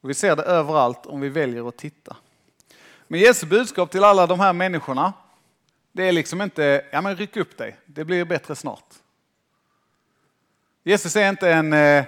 vi 0.01 0.13
ser 0.13 0.35
det 0.35 0.43
överallt 0.43 1.05
om 1.05 1.21
vi 1.21 1.29
väljer 1.29 1.67
att 1.67 1.77
titta. 1.77 2.17
Men 3.07 3.19
Jesu 3.19 3.45
budskap 3.45 3.91
till 3.91 4.03
alla 4.03 4.27
de 4.27 4.39
här 4.39 4.53
människorna, 4.53 5.13
det 5.91 6.03
är 6.03 6.11
liksom 6.11 6.41
inte, 6.41 6.85
ja 6.91 7.01
men 7.01 7.15
ryck 7.15 7.37
upp 7.37 7.57
dig, 7.57 7.77
det 7.85 8.05
blir 8.05 8.25
bättre 8.25 8.55
snart. 8.55 8.93
Jesus 10.83 11.15
är 11.15 11.29
inte 11.29 11.51
en 11.51 11.73
eh, 11.73 12.05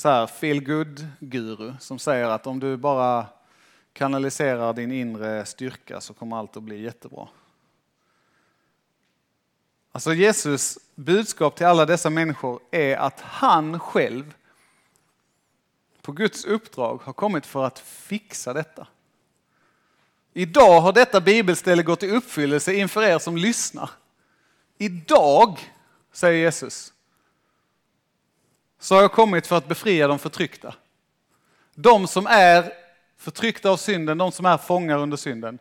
så 0.00 0.08
här 0.08 0.26
feel 0.26 0.64
good 0.64 1.06
guru 1.20 1.72
som 1.80 1.98
säger 1.98 2.28
att 2.28 2.46
om 2.46 2.60
du 2.60 2.76
bara 2.76 3.26
kanaliserar 3.92 4.72
din 4.72 4.92
inre 4.92 5.46
styrka 5.46 6.00
så 6.00 6.14
kommer 6.14 6.36
allt 6.36 6.56
att 6.56 6.62
bli 6.62 6.82
jättebra. 6.82 7.28
Alltså 9.92 10.14
Jesus 10.14 10.78
budskap 10.94 11.56
till 11.56 11.66
alla 11.66 11.86
dessa 11.86 12.10
människor 12.10 12.60
är 12.70 12.96
att 12.96 13.20
han 13.20 13.80
själv 13.80 14.34
på 16.02 16.12
Guds 16.12 16.44
uppdrag 16.44 17.00
har 17.04 17.12
kommit 17.12 17.46
för 17.46 17.64
att 17.64 17.78
fixa 17.78 18.52
detta. 18.52 18.86
Idag 20.32 20.80
har 20.80 20.92
detta 20.92 21.20
bibelställe 21.20 21.82
gått 21.82 22.02
i 22.02 22.10
uppfyllelse 22.10 22.74
inför 22.74 23.02
er 23.02 23.18
som 23.18 23.36
lyssnar. 23.36 23.90
Idag, 24.78 25.58
säger 26.12 26.38
Jesus, 26.38 26.92
så 28.80 28.94
har 28.94 29.02
jag 29.02 29.12
kommit 29.12 29.46
för 29.46 29.56
att 29.56 29.68
befria 29.68 30.08
de 30.08 30.18
förtryckta. 30.18 30.74
De 31.74 32.06
som 32.06 32.26
är 32.26 32.72
förtryckta 33.16 33.70
av 33.70 33.76
synden, 33.76 34.18
de 34.18 34.32
som 34.32 34.46
är 34.46 34.56
fångar 34.56 34.98
under 34.98 35.16
synden, 35.16 35.58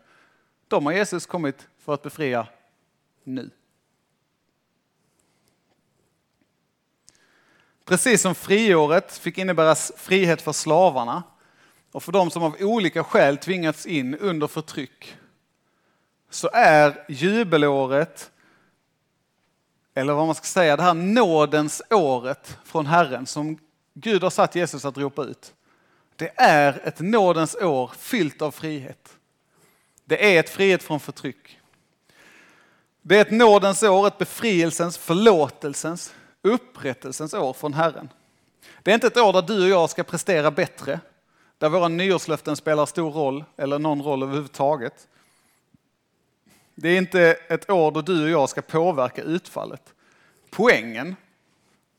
de 0.68 0.86
har 0.86 0.94
Jesus 0.94 1.26
kommit 1.26 1.68
för 1.80 1.94
att 1.94 2.02
befria 2.02 2.48
nu. 3.24 3.50
Precis 7.86 8.22
som 8.22 8.36
friåret 8.36 9.18
fick 9.18 9.38
innebära 9.38 9.76
frihet 9.76 10.42
för 10.42 10.52
slavarna 10.52 11.24
och 11.92 12.04
för 12.04 12.12
de 12.12 12.32
som 12.32 12.44
av 12.44 12.56
olika 12.60 13.04
skäl 13.04 13.38
tvingats 13.38 13.86
in 13.86 14.16
under 14.16 14.48
förtryck, 14.48 15.18
så 16.30 16.50
är 16.54 17.06
jubelåret, 17.10 18.32
eller 19.94 20.14
vad 20.14 20.26
man 20.26 20.36
ska 20.36 20.46
säga, 20.46 20.78
det 20.78 20.84
här 20.84 20.94
nådens 20.94 21.82
året 21.90 22.58
från 22.64 22.86
Herren 22.86 23.26
som 23.26 23.58
Gud 23.94 24.24
har 24.24 24.30
satt 24.30 24.56
Jesus 24.56 24.86
att 24.86 24.98
ropa 24.98 25.24
ut. 25.24 25.54
Det 26.16 26.32
är 26.36 26.82
ett 26.84 27.00
nådens 27.00 27.56
år 27.56 27.92
fyllt 27.98 28.42
av 28.42 28.52
frihet. 28.52 29.18
Det 30.06 30.36
är 30.36 30.40
ett 30.40 30.50
frihet 30.50 30.84
från 30.84 31.00
förtryck. 31.00 31.60
Det 33.02 33.18
är 33.18 33.22
ett 33.22 33.32
nådens 33.32 33.84
år, 33.84 34.08
ett 34.08 34.18
befrielsens, 34.18 34.98
förlåtelsens, 34.98 36.14
upprättelsens 36.42 37.34
år 37.34 37.54
från 37.54 37.74
Herren. 37.74 38.10
Det 38.84 38.92
är 38.92 38.96
inte 38.96 39.08
ett 39.08 39.18
år 39.18 39.34
där 39.34 39.42
du 39.42 39.64
och 39.64 39.70
jag 39.70 39.90
ska 39.90 40.04
prestera 40.04 40.52
bättre, 40.52 41.00
där 41.58 41.70
våra 41.70 41.88
nyårslöften 41.88 42.56
spelar 42.56 42.86
stor 42.86 43.12
roll, 43.12 43.44
eller 43.58 43.80
någon 43.80 44.02
roll 44.02 44.24
överhuvudtaget. 44.24 45.08
Det 46.82 46.90
är 46.90 46.98
inte 46.98 47.22
ett 47.48 47.70
år 47.70 47.92
då 47.92 48.02
du 48.02 48.24
och 48.24 48.30
jag 48.30 48.50
ska 48.50 48.62
påverka 48.62 49.22
utfallet. 49.22 49.94
Poängen 50.50 51.16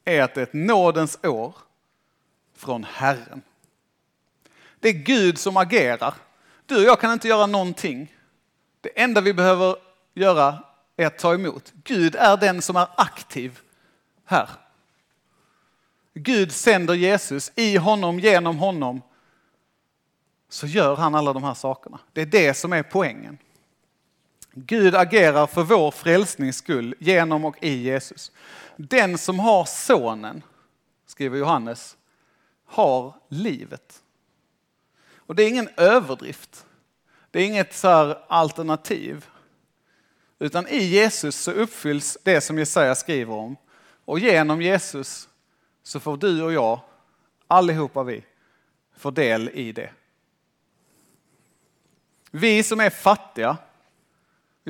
är 0.05 0.23
att 0.23 0.35
det 0.35 0.41
är 0.41 0.43
ett 0.43 0.53
nådens 0.53 1.19
år 1.25 1.55
från 2.57 2.85
Herren. 2.85 3.43
Det 4.81 4.89
är 4.89 4.93
Gud 4.93 5.39
som 5.39 5.57
agerar. 5.57 6.15
Du 6.67 6.77
och 6.77 6.83
jag 6.83 7.01
kan 7.01 7.13
inte 7.13 7.29
göra 7.29 7.47
någonting. 7.47 8.15
Det 8.81 9.01
enda 9.01 9.21
vi 9.21 9.35
behöver 9.35 9.77
göra 10.15 10.59
är 10.97 11.07
att 11.07 11.19
ta 11.19 11.35
emot. 11.35 11.73
Gud 11.85 12.17
är 12.17 12.37
den 12.37 12.63
som 12.63 12.77
är 12.77 12.89
aktiv 12.97 13.61
här. 14.25 14.49
Gud 16.15 16.53
sänder 16.53 16.95
Jesus 16.95 17.53
i 17.55 17.77
honom, 17.77 18.19
genom 18.19 18.59
honom, 18.59 19.03
så 20.49 20.67
gör 20.67 20.97
han 20.97 21.15
alla 21.15 21.33
de 21.33 21.45
här 21.45 21.55
sakerna. 21.55 21.99
Det 22.13 22.21
är 22.21 22.27
det 22.27 22.55
som 22.55 22.73
är 22.73 22.83
poängen. 22.83 23.39
Gud 24.67 24.95
agerar 24.95 25.47
för 25.47 25.63
vår 25.63 25.91
frälsnings 25.91 26.57
skull 26.57 26.95
genom 26.99 27.45
och 27.45 27.57
i 27.65 27.73
Jesus. 27.73 28.33
Den 28.77 29.19
som 29.19 29.39
har 29.39 29.65
sonen, 29.65 30.43
skriver 31.07 31.39
Johannes, 31.39 31.97
har 32.67 33.15
livet. 33.29 34.03
Och 35.17 35.35
det 35.35 35.43
är 35.43 35.49
ingen 35.49 35.69
överdrift. 35.77 36.67
Det 37.31 37.41
är 37.41 37.47
inget 37.47 37.75
så 37.75 38.17
alternativ. 38.29 39.27
Utan 40.39 40.69
i 40.69 40.85
Jesus 40.85 41.37
så 41.37 41.51
uppfylls 41.51 42.19
det 42.23 42.41
som 42.41 42.59
Jesaja 42.59 42.95
skriver 42.95 43.35
om. 43.35 43.57
Och 44.05 44.19
genom 44.19 44.63
Jesus 44.63 45.29
så 45.83 46.01
får 46.01 46.17
du 46.17 46.43
och 46.43 46.53
jag, 46.53 46.81
allihopa 47.47 48.03
vi, 48.03 48.25
få 48.97 49.11
del 49.11 49.49
i 49.49 49.73
det. 49.73 49.91
Vi 52.31 52.63
som 52.63 52.81
är 52.81 52.91
fattiga, 52.91 53.57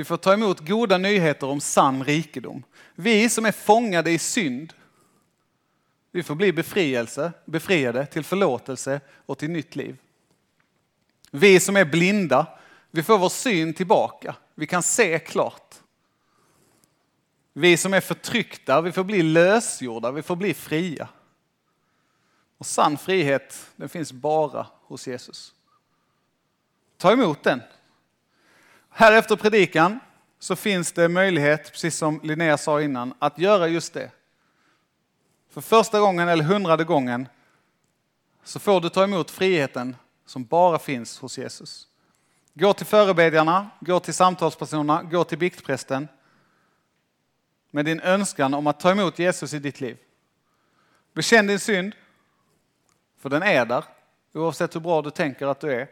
vi 0.01 0.05
får 0.05 0.17
ta 0.17 0.33
emot 0.33 0.61
goda 0.61 0.99
nyheter 0.99 1.47
om 1.47 1.61
sann 1.61 2.05
rikedom. 2.05 2.63
Vi 2.95 3.29
som 3.29 3.47
är 3.47 3.53
fångade 3.53 4.11
i 4.11 4.19
synd, 4.19 4.73
vi 6.11 6.23
får 6.23 6.35
bli 6.35 6.53
befrielse, 6.53 7.33
befriade 7.45 8.07
till 8.07 8.25
förlåtelse 8.25 9.01
och 9.27 9.39
till 9.39 9.51
nytt 9.51 9.77
liv. 9.77 9.97
Vi 11.31 11.61
som 11.61 11.77
är 11.77 11.85
blinda, 11.85 12.47
vi 12.91 13.03
får 13.03 13.19
vår 13.19 13.29
syn 13.29 13.75
tillbaka. 13.75 14.37
Vi 14.55 14.67
kan 14.67 14.83
se 14.83 15.19
klart. 15.19 15.75
Vi 17.53 17.77
som 17.77 17.95
är 17.95 18.01
förtryckta, 18.01 18.81
vi 18.81 18.93
får 18.93 19.05
bli 19.05 19.23
lösgjorda, 19.23 20.11
vi 20.11 20.23
får 20.23 20.37
bli 20.37 20.55
fria. 20.55 21.09
Och 22.59 22.67
sann 22.67 22.99
frihet, 22.99 23.71
den 23.77 23.89
finns 23.89 24.13
bara 24.13 24.67
hos 24.83 25.07
Jesus. 25.07 25.55
Ta 26.97 27.13
emot 27.13 27.43
den. 27.43 27.61
Här 29.01 29.13
efter 29.13 29.37
predikan 29.37 30.01
så 30.39 30.57
finns 30.57 30.93
det 30.93 31.09
möjlighet, 31.09 31.73
precis 31.73 31.97
som 31.97 32.21
Linnea 32.23 32.59
sa 32.59 32.83
innan, 32.83 33.15
att 33.19 33.39
göra 33.39 33.69
just 33.69 33.95
det. 33.95 34.11
För 35.51 35.61
första 35.61 36.01
gången 36.01 36.29
eller 36.29 36.45
hundrade 36.45 36.85
gången 36.85 37.29
så 38.45 38.59
får 38.59 38.81
du 38.81 38.89
ta 38.89 39.05
emot 39.05 39.31
friheten 39.31 39.97
som 40.27 40.45
bara 40.45 40.79
finns 40.79 41.19
hos 41.19 41.39
Jesus. 41.39 41.89
Gå 42.55 42.73
till 42.73 42.87
förebedjarna, 42.87 43.71
gå 43.81 44.01
till 44.01 44.15
samtalspersonerna, 44.15 45.03
gå 45.03 45.25
till 45.25 45.39
biktprästen 45.39 46.09
med 47.71 47.85
din 47.85 48.01
önskan 48.01 48.55
om 48.55 48.67
att 48.67 48.81
ta 48.81 48.91
emot 48.91 49.19
Jesus 49.19 49.55
i 49.55 49.59
ditt 49.59 49.81
liv. 49.81 49.97
Bekänn 51.13 51.47
din 51.47 51.61
synd, 51.61 51.95
för 53.19 53.29
den 53.29 53.43
är 53.43 53.67
där. 53.67 53.85
Oavsett 54.33 54.75
hur 54.75 54.81
bra 54.81 55.03
du 55.03 55.11
tänker 55.11 55.47
att 55.47 55.61
du 55.61 55.73
är, 55.73 55.89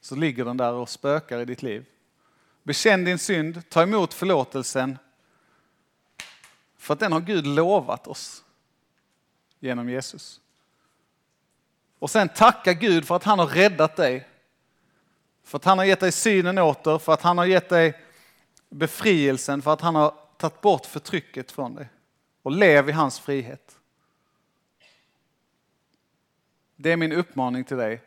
så 0.00 0.16
ligger 0.16 0.44
den 0.44 0.56
där 0.56 0.72
och 0.72 0.88
spökar 0.88 1.38
i 1.38 1.44
ditt 1.44 1.62
liv. 1.62 1.86
Bekänn 2.70 3.04
din 3.04 3.18
synd, 3.18 3.68
ta 3.68 3.82
emot 3.82 4.14
förlåtelsen, 4.14 4.98
för 6.78 6.94
att 6.94 7.00
den 7.00 7.12
har 7.12 7.20
Gud 7.20 7.46
lovat 7.46 8.06
oss 8.06 8.44
genom 9.60 9.88
Jesus. 9.88 10.40
Och 11.98 12.10
sen 12.10 12.28
tacka 12.28 12.72
Gud 12.72 13.06
för 13.06 13.16
att 13.16 13.24
han 13.24 13.38
har 13.38 13.46
räddat 13.46 13.96
dig. 13.96 14.28
För 15.44 15.56
att 15.56 15.64
han 15.64 15.78
har 15.78 15.84
gett 15.84 16.00
dig 16.00 16.12
synen 16.12 16.58
åter, 16.58 16.98
för 16.98 17.12
att 17.12 17.22
han 17.22 17.38
har 17.38 17.44
gett 17.44 17.68
dig 17.68 18.00
befrielsen, 18.68 19.62
för 19.62 19.72
att 19.72 19.80
han 19.80 19.94
har 19.94 20.14
tagit 20.36 20.60
bort 20.60 20.86
förtrycket 20.86 21.52
från 21.52 21.74
dig. 21.74 21.88
Och 22.42 22.50
lev 22.50 22.88
i 22.88 22.92
hans 22.92 23.20
frihet. 23.20 23.78
Det 26.76 26.92
är 26.92 26.96
min 26.96 27.12
uppmaning 27.12 27.64
till 27.64 27.76
dig. 27.76 28.02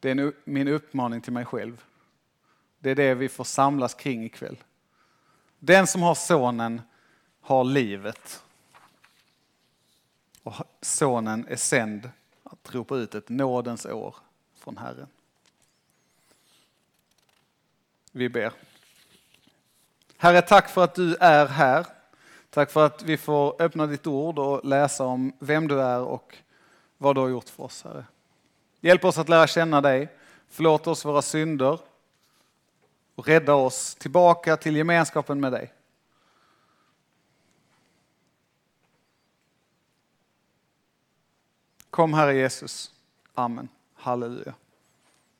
Det 0.00 0.10
är 0.10 0.32
min 0.44 0.68
uppmaning 0.68 1.20
till 1.20 1.32
mig 1.32 1.44
själv. 1.44 1.84
Det 2.86 2.90
är 2.90 2.94
det 2.94 3.14
vi 3.14 3.28
får 3.28 3.44
samlas 3.44 3.94
kring 3.94 4.24
ikväll. 4.24 4.56
Den 5.58 5.86
som 5.86 6.02
har 6.02 6.14
sonen 6.14 6.82
har 7.40 7.64
livet. 7.64 8.42
Och 10.42 10.54
sonen 10.80 11.46
är 11.48 11.56
sänd 11.56 12.10
att 12.42 12.74
ropa 12.74 12.96
ut 12.96 13.14
ett 13.14 13.28
nådens 13.28 13.86
år 13.86 14.16
från 14.58 14.76
Herren. 14.76 15.06
Vi 18.12 18.28
ber. 18.28 18.52
Herre, 20.16 20.42
tack 20.42 20.68
för 20.68 20.84
att 20.84 20.94
du 20.94 21.16
är 21.20 21.46
här. 21.46 21.86
Tack 22.50 22.70
för 22.70 22.86
att 22.86 23.02
vi 23.02 23.16
får 23.16 23.62
öppna 23.62 23.86
ditt 23.86 24.06
ord 24.06 24.38
och 24.38 24.64
läsa 24.64 25.04
om 25.04 25.32
vem 25.38 25.68
du 25.68 25.80
är 25.82 26.00
och 26.00 26.36
vad 26.98 27.16
du 27.16 27.20
har 27.20 27.28
gjort 27.28 27.48
för 27.48 27.62
oss, 27.62 27.84
Herre. 27.84 28.04
Hjälp 28.80 29.04
oss 29.04 29.18
att 29.18 29.28
lära 29.28 29.46
känna 29.46 29.80
dig. 29.80 30.08
Förlåt 30.48 30.86
oss 30.86 31.04
våra 31.04 31.22
synder 31.22 31.78
och 33.16 33.26
rädda 33.26 33.54
oss 33.54 33.94
tillbaka 33.94 34.56
till 34.56 34.76
gemenskapen 34.76 35.40
med 35.40 35.52
dig. 35.52 35.72
Kom 41.90 42.14
Herre 42.14 42.34
Jesus. 42.34 42.92
Amen. 43.34 43.68
Halleluja. 43.94 44.54